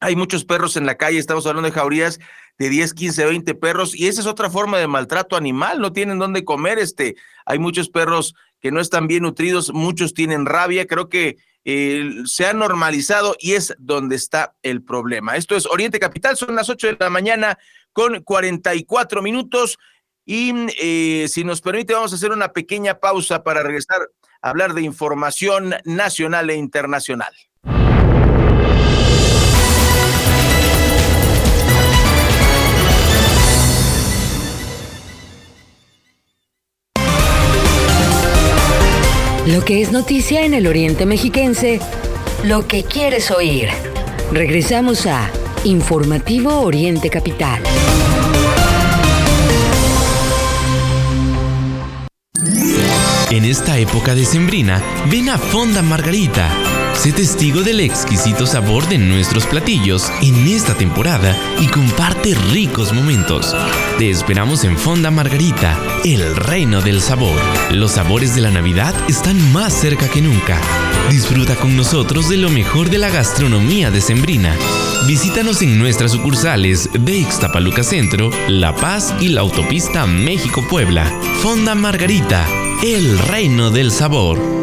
[0.04, 2.20] hay muchos perros en la calle, estamos hablando de jaurías
[2.60, 6.20] de 10, 15, 20 perros y esa es otra forma de maltrato animal, no tienen
[6.20, 11.10] dónde comer, este, hay muchos perros que no están bien nutridos, muchos tienen rabia, creo
[11.10, 15.38] que eh, se ha normalizado y es donde está el problema.
[15.38, 17.58] Esto es Oriente Capital, son las 8 de la mañana
[17.94, 19.80] con 44 minutos
[20.26, 24.10] y eh, si nos permite vamos a hacer una pequeña pausa para regresar
[24.42, 27.34] a hablar de información nacional e internacional.
[39.46, 41.82] Lo que es noticia en el Oriente Mexiquense,
[42.46, 43.68] lo que quieres oír.
[44.32, 45.30] Regresamos a
[45.66, 47.62] Informativo Oriente Capital.
[53.32, 54.82] En esta época decembrina,
[55.12, 56.73] ven a Fonda Margarita.
[56.96, 63.54] Sé testigo del exquisito sabor de nuestros platillos en esta temporada y comparte ricos momentos.
[63.98, 67.38] Te esperamos en Fonda Margarita, el reino del sabor.
[67.72, 70.62] Los sabores de la Navidad están más cerca que nunca.
[71.10, 74.56] Disfruta con nosotros de lo mejor de la gastronomía decembrina.
[75.06, 81.12] Visítanos en nuestras sucursales de Ixtapaluca Centro, La Paz y la autopista México-Puebla.
[81.42, 82.48] Fonda Margarita,
[82.82, 84.63] el reino del sabor.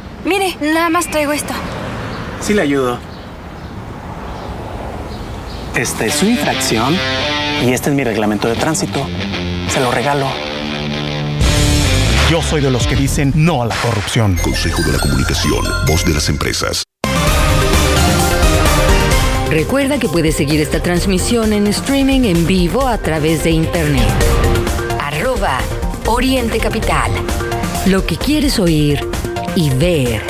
[0.25, 1.53] Mire, nada más traigo esto.
[2.41, 2.99] Sí le ayudo.
[5.75, 6.95] Esta es su infracción
[7.65, 9.07] y este es mi reglamento de tránsito.
[9.69, 10.27] Se lo regalo.
[12.29, 14.37] Yo soy de los que dicen no a la corrupción.
[14.43, 16.83] Consejo de la Comunicación, voz de las empresas.
[19.49, 24.07] Recuerda que puedes seguir esta transmisión en streaming en vivo a través de internet.
[24.99, 25.59] Arroba
[26.05, 27.11] Oriente Capital.
[27.87, 29.05] Lo que quieres oír
[29.55, 30.21] y ver.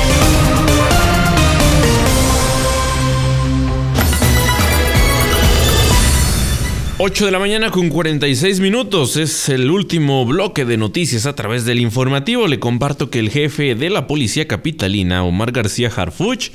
[6.97, 9.17] Ocho de la mañana con 46 minutos.
[9.17, 12.47] Es el último bloque de noticias a través del informativo.
[12.47, 16.51] Le comparto que el jefe de la policía capitalina, Omar García Harfuch,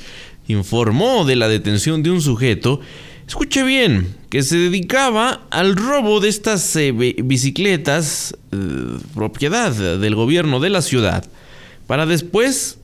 [0.47, 2.79] informó de la detención de un sujeto,
[3.27, 8.57] escuche bien, que se dedicaba al robo de estas eh, bicicletas eh,
[9.13, 11.25] propiedad del gobierno de la ciudad
[11.87, 12.77] para después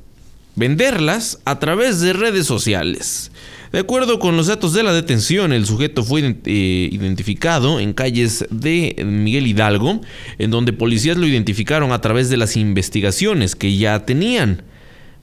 [0.56, 3.32] venderlas a través de redes sociales.
[3.72, 8.46] De acuerdo con los datos de la detención, el sujeto fue eh, identificado en calles
[8.52, 10.00] de Miguel Hidalgo,
[10.38, 14.62] en donde policías lo identificaron a través de las investigaciones que ya tenían.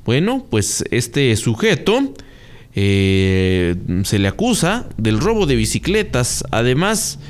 [0.04, 2.12] Bueno, pues este sujeto
[2.74, 6.42] eh, se le acusa del robo de bicicletas.
[6.50, 7.20] Además,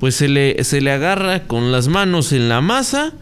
[0.00, 3.14] pues se le, se le agarra con las manos en la masa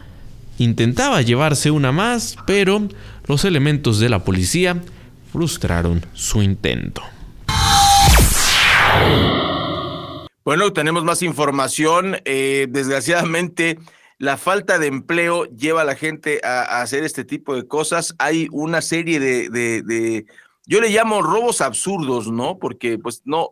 [0.57, 2.87] Intentaba llevarse una más, pero
[3.27, 4.81] los elementos de la policía
[5.31, 7.01] frustraron su intento.
[10.45, 12.17] Bueno, tenemos más información.
[12.23, 13.79] Eh, desgraciadamente,
[14.17, 18.15] la falta de empleo lleva a la gente a, hacer este tipo de cosas.
[18.19, 20.25] Hay una serie de,
[20.67, 22.59] yo le llamo robos absurdos, ¿no?
[22.59, 23.49] Porque pues no,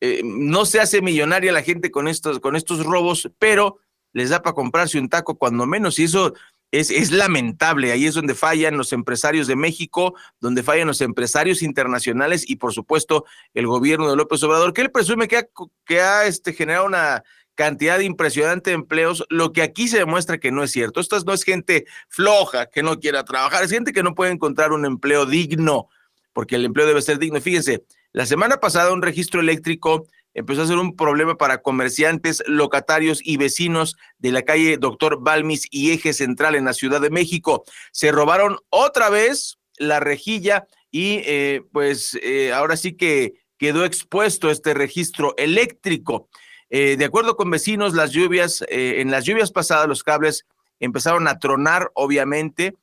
[0.00, 3.78] eh, no se hace millonaria la gente con estos, con estos robos, pero
[4.14, 6.32] les da para comprarse un taco cuando menos y eso
[6.70, 7.92] es, es, lamentable.
[7.92, 12.72] Ahí es donde fallan los empresarios de México, donde fallan los empresarios internacionales y por
[12.72, 15.46] supuesto el gobierno de López Obrador, que él presume que ha,
[15.84, 17.22] que ha este, generado una
[17.54, 21.00] cantidad impresionante de empleos, lo que aquí se demuestra que no es cierto.
[21.00, 24.72] Esto no es gente floja que no quiera trabajar, es gente que no puede encontrar
[24.72, 25.88] un empleo digno,
[26.32, 27.40] porque el empleo debe ser digno.
[27.40, 33.20] Fíjense, la semana pasada un registro eléctrico empezó a ser un problema para comerciantes, locatarios
[33.24, 37.64] y vecinos de la calle Doctor Balmis y Eje Central en la Ciudad de México.
[37.92, 44.50] Se robaron otra vez la rejilla y eh, pues eh, ahora sí que quedó expuesto
[44.50, 46.28] este registro eléctrico.
[46.70, 50.44] Eh, de acuerdo con vecinos, las lluvias, en las lluvias pasadas los cables
[50.80, 52.74] empezaron a tronar, obviamente,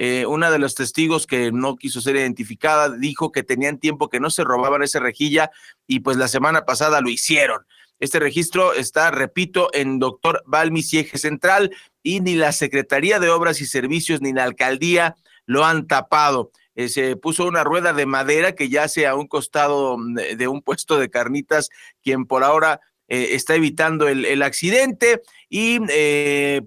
[0.00, 4.20] eh, una de los testigos que no quiso ser identificada dijo que tenían tiempo que
[4.20, 5.50] no se robaban esa rejilla
[5.88, 7.66] y pues la semana pasada lo hicieron.
[7.98, 11.74] Este registro está, repito, en doctor Balmis y Eje Central
[12.04, 16.52] y ni la Secretaría de Obras y Servicios ni la alcaldía lo han tapado.
[16.76, 20.96] Eh, se puso una rueda de madera que yace a un costado de un puesto
[20.96, 21.70] de carnitas,
[22.04, 25.80] quien por ahora eh, está evitando el, accidente y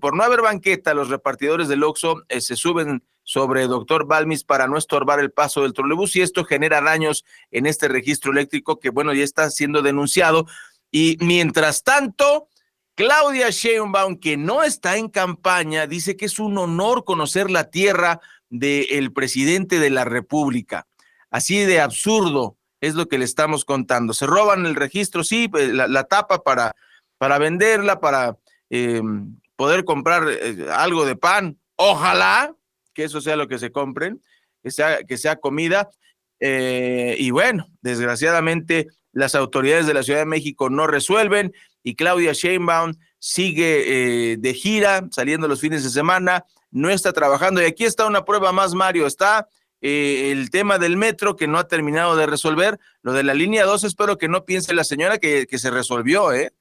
[0.02, 4.78] por no haber banqueta, los repartidores del Oxxo se suben sobre doctor Balmis para no
[4.78, 9.14] estorbar el paso del trolebús y esto genera daños en este registro eléctrico que, bueno,
[9.14, 10.48] ya está siendo denunciado.
[10.92, 12.50] Y mientras tanto,
[12.94, 18.20] Claudia Sheinbaum, que no está en campaña, dice que es un honor conocer la tierra
[18.50, 20.88] del presidente de la República.
[21.30, 24.14] Así de absurdo es lo que le estamos contando.
[24.14, 26.76] Se roban el registro, sí, pues, la, tapa para,
[27.18, 28.38] para venderla, para
[28.70, 31.58] em, poder comprar eh, algo de pan.
[31.78, 32.58] Ojalá
[32.94, 34.22] que eso sea lo que se compren,
[34.62, 35.90] que sea, que sea comida.
[36.40, 42.34] Eh, y bueno, desgraciadamente las autoridades de la Ciudad de México no resuelven y Claudia
[42.34, 47.62] Sheinbaum sigue eh, de gira, saliendo los fines de semana, no está trabajando.
[47.62, 49.48] Y aquí está una prueba más, Mario, está
[49.82, 53.66] eh, el tema del metro que no ha terminado de resolver, lo de la línea
[53.66, 56.54] 2, espero que no piense la señora que, que se resolvió, ¿eh?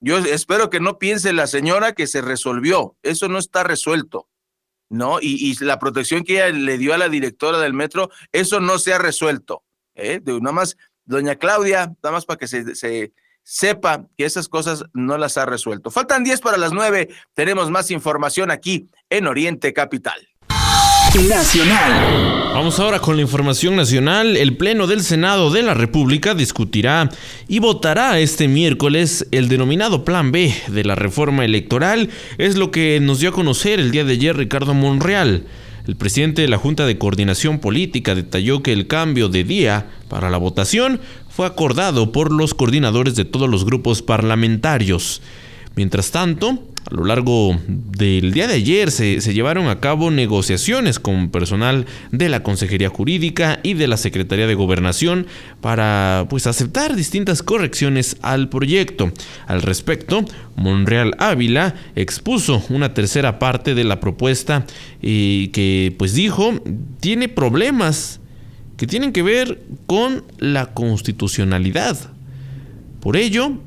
[0.00, 4.28] Yo espero que no piense la señora que se resolvió, eso no está resuelto.
[4.92, 5.18] ¿No?
[5.20, 8.92] Y, la protección que ella le dio a la directora del metro, eso no se
[8.92, 9.64] ha resuelto.
[9.94, 10.20] ¿eh?
[10.22, 13.12] De, nada más, doña Claudia, nada más para que se, se,
[13.42, 15.90] sepa que esas cosas no las ha resuelto.
[15.90, 20.28] Faltan 10 para las 9, tenemos más información aquí en Oriente Capital.
[21.14, 22.52] Nacional.
[22.54, 24.34] Vamos ahora con la información nacional.
[24.34, 27.10] El Pleno del Senado de la República discutirá
[27.48, 32.08] y votará este miércoles el denominado Plan B de la reforma electoral.
[32.38, 35.44] Es lo que nos dio a conocer el día de ayer Ricardo Monreal.
[35.86, 40.30] El presidente de la Junta de Coordinación Política detalló que el cambio de día para
[40.30, 40.98] la votación
[41.28, 45.20] fue acordado por los coordinadores de todos los grupos parlamentarios.
[45.76, 46.58] Mientras tanto,
[46.90, 52.28] a lo largo del día de ayer se, llevaron a cabo negociaciones con personal de
[52.28, 55.26] la Consejería Jurídica y de la Secretaría de Gobernación
[55.60, 59.12] para pues aceptar distintas correcciones al proyecto.
[59.46, 60.24] Al respecto,
[60.56, 64.66] Monreal Ávila expuso una tercera parte de la propuesta
[65.00, 66.60] y que pues dijo
[67.00, 68.20] tiene problemas
[68.76, 71.96] que tienen que ver con la constitucionalidad.
[73.00, 73.58] Por ello,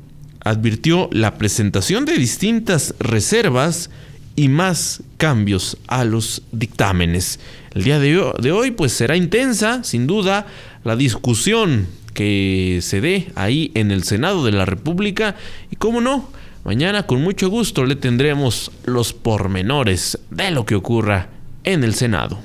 [0.46, 3.90] advirtió la presentación de distintas reservas
[4.36, 7.40] y más cambios a los dictámenes.
[7.74, 10.46] El día de hoy pues será intensa, sin duda,
[10.84, 15.34] la discusión que se dé ahí en el Senado de la República
[15.68, 16.30] y cómo no,
[16.64, 21.28] mañana con mucho gusto le tendremos los pormenores de lo que ocurra
[21.64, 22.38] en el Senado.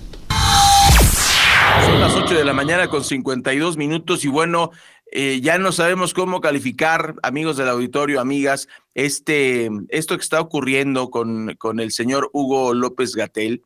[1.85, 4.71] Son las 8 de la mañana con 52 minutos y bueno,
[5.11, 11.09] eh, ya no sabemos cómo calificar, amigos del auditorio, amigas, este, esto que está ocurriendo
[11.09, 13.61] con, con el señor Hugo López Gatel.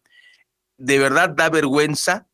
[0.77, 2.27] De verdad da vergüenza,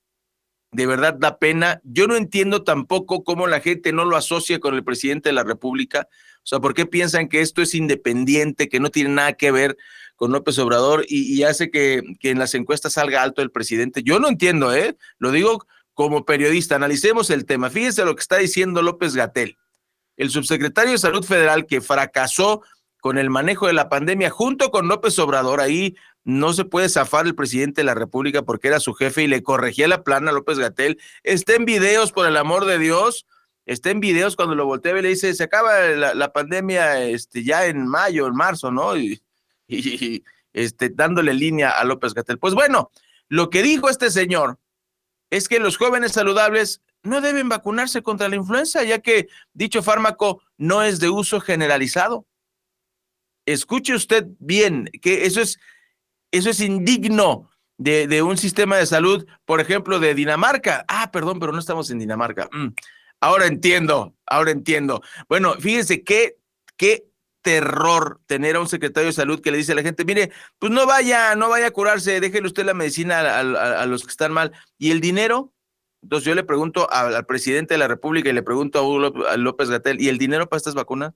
[0.72, 1.82] de verdad da pena.
[1.84, 5.43] Yo no entiendo tampoco cómo la gente no lo asocia con el presidente de la
[5.43, 6.07] República.
[6.38, 9.78] O sea, ¿por qué piensan que esto es independiente, que no tiene nada que ver
[10.16, 14.03] con López Obrador y, y hace que, que, en las encuestas salga alto el presidente?
[14.03, 14.95] Yo no entiendo, ¿eh?
[15.20, 16.75] Lo digo como periodista.
[16.75, 17.69] Analicemos el tema.
[17.69, 19.57] Fíjense lo que está diciendo López Gatel,
[20.17, 22.61] el subsecretario de Salud Federal que fracasó
[22.99, 25.59] con el manejo de la pandemia junto con López Obrador.
[25.59, 29.27] Ahí no se puede zafar el presidente de la República porque era su jefe y
[29.27, 30.99] le corregía la plana a López Gatel.
[31.23, 33.25] Está en videos, por el amor de Dios.
[33.65, 37.65] Está en videos cuando lo voltea y le dice, se acaba la, pandemia este, ya
[37.65, 38.97] en mayo, en marzo, ¿no?
[38.97, 39.21] Y,
[39.67, 40.23] y
[40.53, 42.37] este, dándole línea a López Gatel.
[42.37, 42.91] Pues bueno,
[43.27, 44.59] lo que dijo este señor
[45.32, 50.43] es que los jóvenes saludables no deben vacunarse contra la influenza, ya que dicho fármaco
[50.57, 52.27] no es de uso generalizado.
[53.45, 55.59] Escuche usted bien, que eso es,
[56.32, 60.86] eso es indigno de, de, un sistema de salud, por ejemplo, de Dinamarca.
[60.88, 62.47] Ah, perdón, pero no estamos en Dinamarca.
[62.51, 62.67] Mm,
[63.19, 65.01] ahora entiendo, ahora entiendo.
[65.27, 66.38] Bueno, fíjense qué,
[66.77, 67.05] qué
[67.41, 70.71] terror tener a un secretario de salud que le dice a la gente, mire, pues
[70.71, 74.51] no vaya, no vaya a curarse, déjele usted la medicina a, los que están mal.
[74.77, 75.53] ¿Y el dinero?
[76.01, 80.01] Entonces yo le pregunto al, presidente de la República y le pregunto a, López Gatel,
[80.01, 81.13] ¿y el dinero para estas vacunas?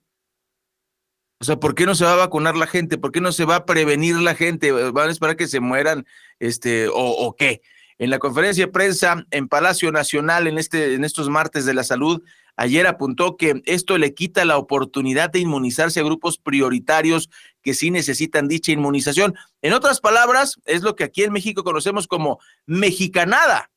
[1.38, 2.96] O sea, ¿por qué no se va a vacunar la gente?
[2.96, 4.72] ¿Por qué no se va a prevenir la gente?
[4.72, 6.06] ¿Van a esperar que se mueran?
[6.38, 7.60] Este, o, o qué?
[7.98, 11.84] En la conferencia de prensa en Palacio Nacional en, este, en estos martes de la
[11.84, 12.22] salud,
[12.56, 17.30] ayer apuntó que esto le quita la oportunidad de inmunizarse a grupos prioritarios
[17.62, 19.34] que sí necesitan dicha inmunización.
[19.62, 23.70] En otras palabras, es lo que aquí en México conocemos como mexicanada.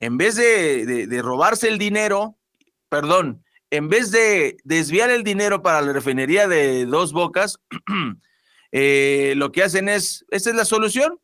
[0.00, 2.36] En vez de, robarse el dinero,
[2.88, 7.58] perdón, en vez de desviar el dinero para la refinería de dos bocas,
[8.72, 11.18] eh, lo que hacen es, esta es la solución,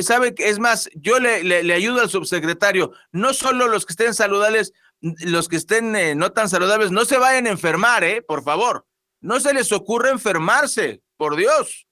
[0.00, 0.34] ¿Sabe?
[0.38, 2.92] Es más, yo le, le, ayudo al subsecretario.
[3.10, 4.72] No solo los que estén saludables,
[5.20, 8.22] los que estén eh, no tan saludables, no se vayan a enfermar, ¿eh?
[8.22, 8.86] Por favor.
[9.20, 11.86] no se les ocurre enfermarse, por Dios.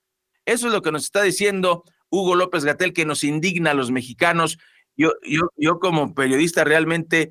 [0.44, 3.90] Eso es lo que nos está diciendo Hugo López Gatel, que nos indigna a los
[3.90, 4.58] mexicanos.
[4.96, 7.30] Yo, yo, yo como periodista realmente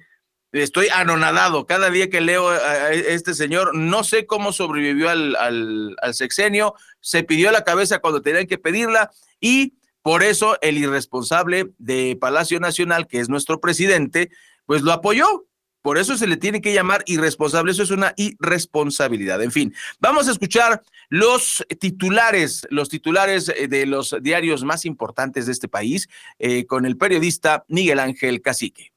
[0.52, 1.66] estoy anonadado.
[1.66, 6.74] Cada día que leo a este señor, no sé cómo sobrevivió al, al, al sexenio,
[7.00, 12.60] se pidió la cabeza cuando tenían que pedirla y por eso el irresponsable de Palacio
[12.60, 14.32] Nacional, que es nuestro presidente,
[14.66, 15.46] pues lo apoyó.
[15.82, 17.72] Por eso se le tiene que llamar irresponsable.
[17.72, 19.42] Eso es una irresponsabilidad.
[19.42, 25.46] En fin, vamos a escuchar los titulares, los titulares eh, de los diarios más importantes
[25.46, 26.10] de este país
[26.40, 28.92] eh, con el periodista Miguel Ángel Cacique.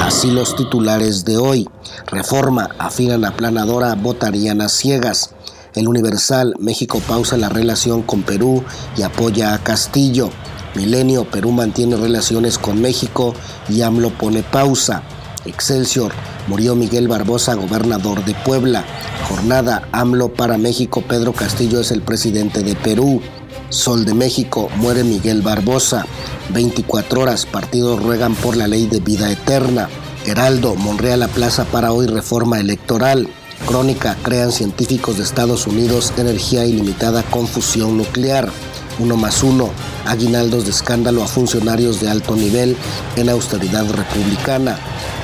[0.00, 1.68] Así los titulares de hoy.
[2.06, 5.34] Reforma, afinan aplanadora, votarían ciegas.
[5.74, 8.64] El Universal, México pausa la relación con Perú
[8.96, 10.30] y apoya a Castillo.
[10.74, 13.34] Milenio, Perú mantiene relaciones con México
[13.68, 15.02] y AMLO pone pausa.
[15.46, 16.12] Excelsior,
[16.48, 18.84] murió Miguel Barbosa, gobernador de Puebla.
[19.28, 23.20] Jornada, AMLO para México, Pedro Castillo es el presidente de Perú.
[23.68, 26.06] Sol de México, muere Miguel Barbosa.
[26.50, 29.88] 24 horas, partidos ruegan por la ley de vida eterna.
[30.26, 33.28] Heraldo, Monreal a plaza para hoy reforma electoral.
[33.66, 38.50] Crónica, crean científicos de Estados Unidos energía ilimitada con fusión nuclear.
[38.98, 39.70] Uno más uno,
[40.06, 42.76] aguinaldos de escándalo a funcionarios de alto nivel
[43.16, 44.78] en austeridad republicana.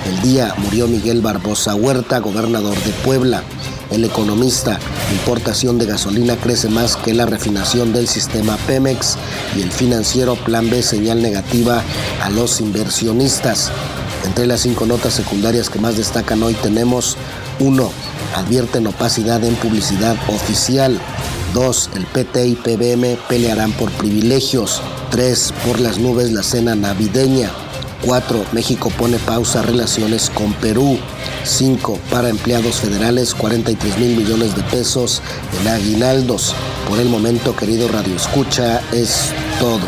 [0.06, 3.42] El día murió Miguel Barbosa Huerta, gobernador de Puebla.
[3.90, 4.78] El economista,
[5.12, 9.16] importación de gasolina crece más que la refinación del sistema Pemex
[9.56, 11.82] y el financiero Plan B señal negativa
[12.22, 13.70] a los inversionistas.
[14.24, 17.16] Entre las cinco notas secundarias que más destacan hoy tenemos
[17.58, 17.90] 1.
[18.34, 21.00] Advierten opacidad en publicidad oficial.
[21.54, 21.90] 2.
[21.94, 24.80] El PT y PBM pelearán por privilegios.
[25.10, 25.52] 3.
[25.66, 27.50] Por las nubes la cena navideña.
[28.06, 28.46] 4.
[28.52, 30.98] México pone pausa relaciones con Perú.
[31.44, 31.98] 5.
[32.10, 35.20] Para empleados federales 43 mil millones de pesos
[35.60, 36.54] en aguinaldos.
[36.88, 39.80] Por el momento, querido Radio Escucha, es todo.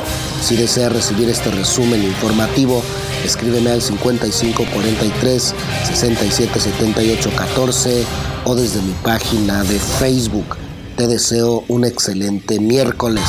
[0.42, 2.82] Si desea recibir este resumen informativo,
[3.24, 8.04] escríbeme al 5543 6778 14
[8.44, 10.56] o desde mi página de Facebook.
[10.96, 13.24] Te deseo un excelente miércoles.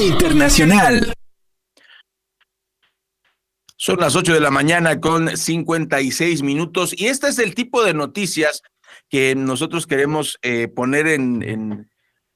[0.00, 1.12] Internacional.
[3.76, 7.94] Son las 8 de la mañana con 56 minutos y este es el tipo de
[7.94, 8.62] noticias
[9.08, 11.42] que nosotros queremos eh, poner en,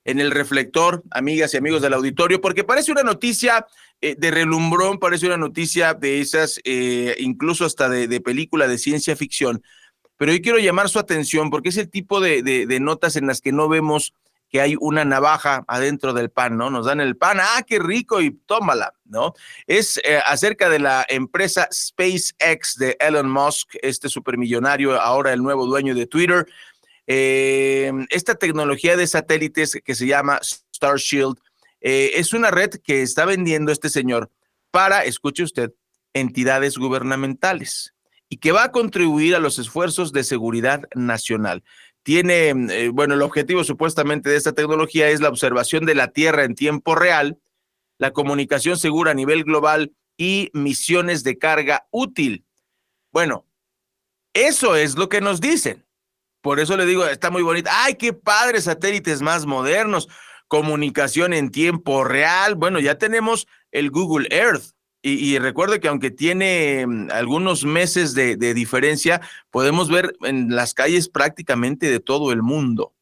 [0.05, 3.67] en, el reflector, amigas y amigos del auditorio, porque parece una noticia
[4.01, 9.15] eh, de relumbrón, parece una noticia de esas, eh, incluso hasta de, película de ciencia
[9.15, 9.63] ficción,
[10.21, 13.53] pero yo quiero llamar su atención porque es el tipo de notas en las que
[13.53, 14.12] no vemos
[14.51, 16.71] que hay una navaja adentro del pan, ¿no?
[16.71, 19.33] Nos dan el pan, ah, qué rico y tómala, ¿no?
[19.66, 25.66] Es eh, acerca de la empresa SpaceX de Elon Musk, este supermillonario, ahora el nuevo
[25.66, 26.47] dueño de Twitter.
[27.07, 31.39] Eh, esta tecnología de satélites que se llama Starshield
[31.81, 34.31] eh, es una red que está vendiendo este señor
[34.73, 35.73] para, escuche usted,
[36.12, 37.95] entidades gubernamentales
[38.31, 41.62] y que va a contribuir a los esfuerzos de seguridad nacional
[42.03, 46.45] tiene, eh, bueno, el objetivo supuestamente de esta tecnología es la observación de la Tierra
[46.45, 47.39] en tiempo real,
[47.99, 52.45] la comunicación segura a nivel global y misiones de carga útil.
[53.12, 53.47] Bueno,
[54.33, 55.87] eso es lo que nos dicen.
[56.41, 57.68] Por eso le digo, está muy bonito.
[57.72, 58.62] ¡Ay, qué padre!
[58.62, 60.09] Satélites más modernos,
[60.49, 62.55] comunicación en tiempo real.
[62.55, 64.72] Bueno, ya tenemos el Google Earth.
[65.03, 70.74] Y, y, recuerde que aunque tiene mm, algunos meses de, diferencia, podemos ver en las
[70.74, 72.92] calles prácticamente de todo el mundo.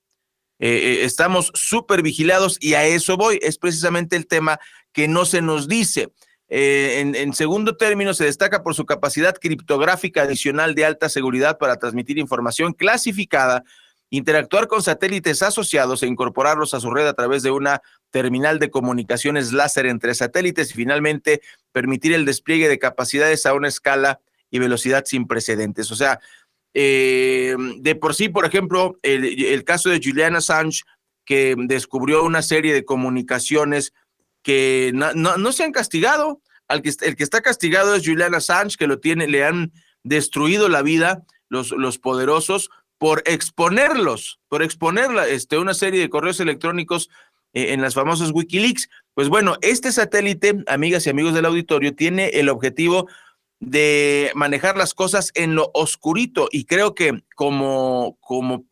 [0.60, 3.40] Eh, eh, estamos súper vigilados y a eso voy.
[3.42, 4.60] Es precisamente el tema
[4.92, 6.12] que no se nos dice.
[6.48, 11.76] Eh, en, segundo término, se destaca por su capacidad criptográfica adicional de alta seguridad para
[11.76, 13.64] transmitir información clasificada
[14.10, 18.70] interactuar con satélites asociados e incorporarlos a su red a través de una terminal de
[18.70, 21.40] comunicaciones láser entre satélites y finalmente
[21.72, 25.90] permitir el despliegue de capacidades a una escala y velocidad sin precedentes.
[25.90, 26.20] O sea,
[26.74, 30.82] eh, de por sí, por ejemplo, el, caso de Julian Assange,
[31.24, 33.92] que descubrió una serie de comunicaciones
[34.42, 36.40] que no, se han castigado.
[36.68, 40.68] Al que, el que está castigado es Julian Assange, que lo tiene, le han destruido
[40.68, 47.08] la vida los, los poderosos por exponerlos, por exponer este, una serie de correos electrónicos
[47.52, 48.88] eh, en las famosas Wikileaks.
[49.14, 53.08] Pues bueno, este satélite, amigas y amigos del auditorio, tiene el objetivo
[53.60, 58.64] de manejar las cosas en lo oscurito y creo que como, como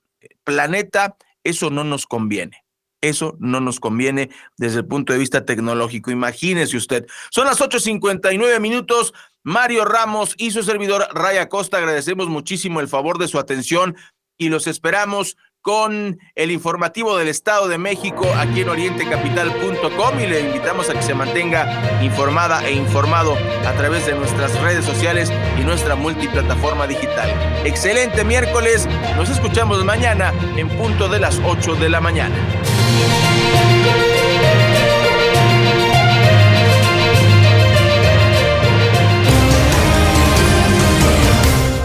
[0.45, 2.65] planeta eso no nos conviene.
[3.01, 6.11] Eso no nos conviene desde el punto de vista tecnológico.
[6.11, 7.07] Imagínese usted.
[7.31, 9.13] Son las 8.59 minutos.
[9.43, 13.97] Mario Ramos y su servidor Raya Costa agradecemos muchísimo el favor de su atención
[14.39, 15.37] y los esperamos
[15.67, 21.03] con el informativo del Estado de México aquí en orientecapital.com y le invitamos a que
[21.03, 23.37] se mantenga informada e informado
[23.67, 25.29] a través de nuestras redes sociales
[25.61, 27.29] y nuestra multiplataforma digital.
[27.65, 28.87] Excelente miércoles,
[29.17, 32.37] nos escuchamos mañana en punto de las 8 de la mañana.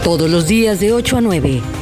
[0.04, 1.81] Todos los días de 8 a 9.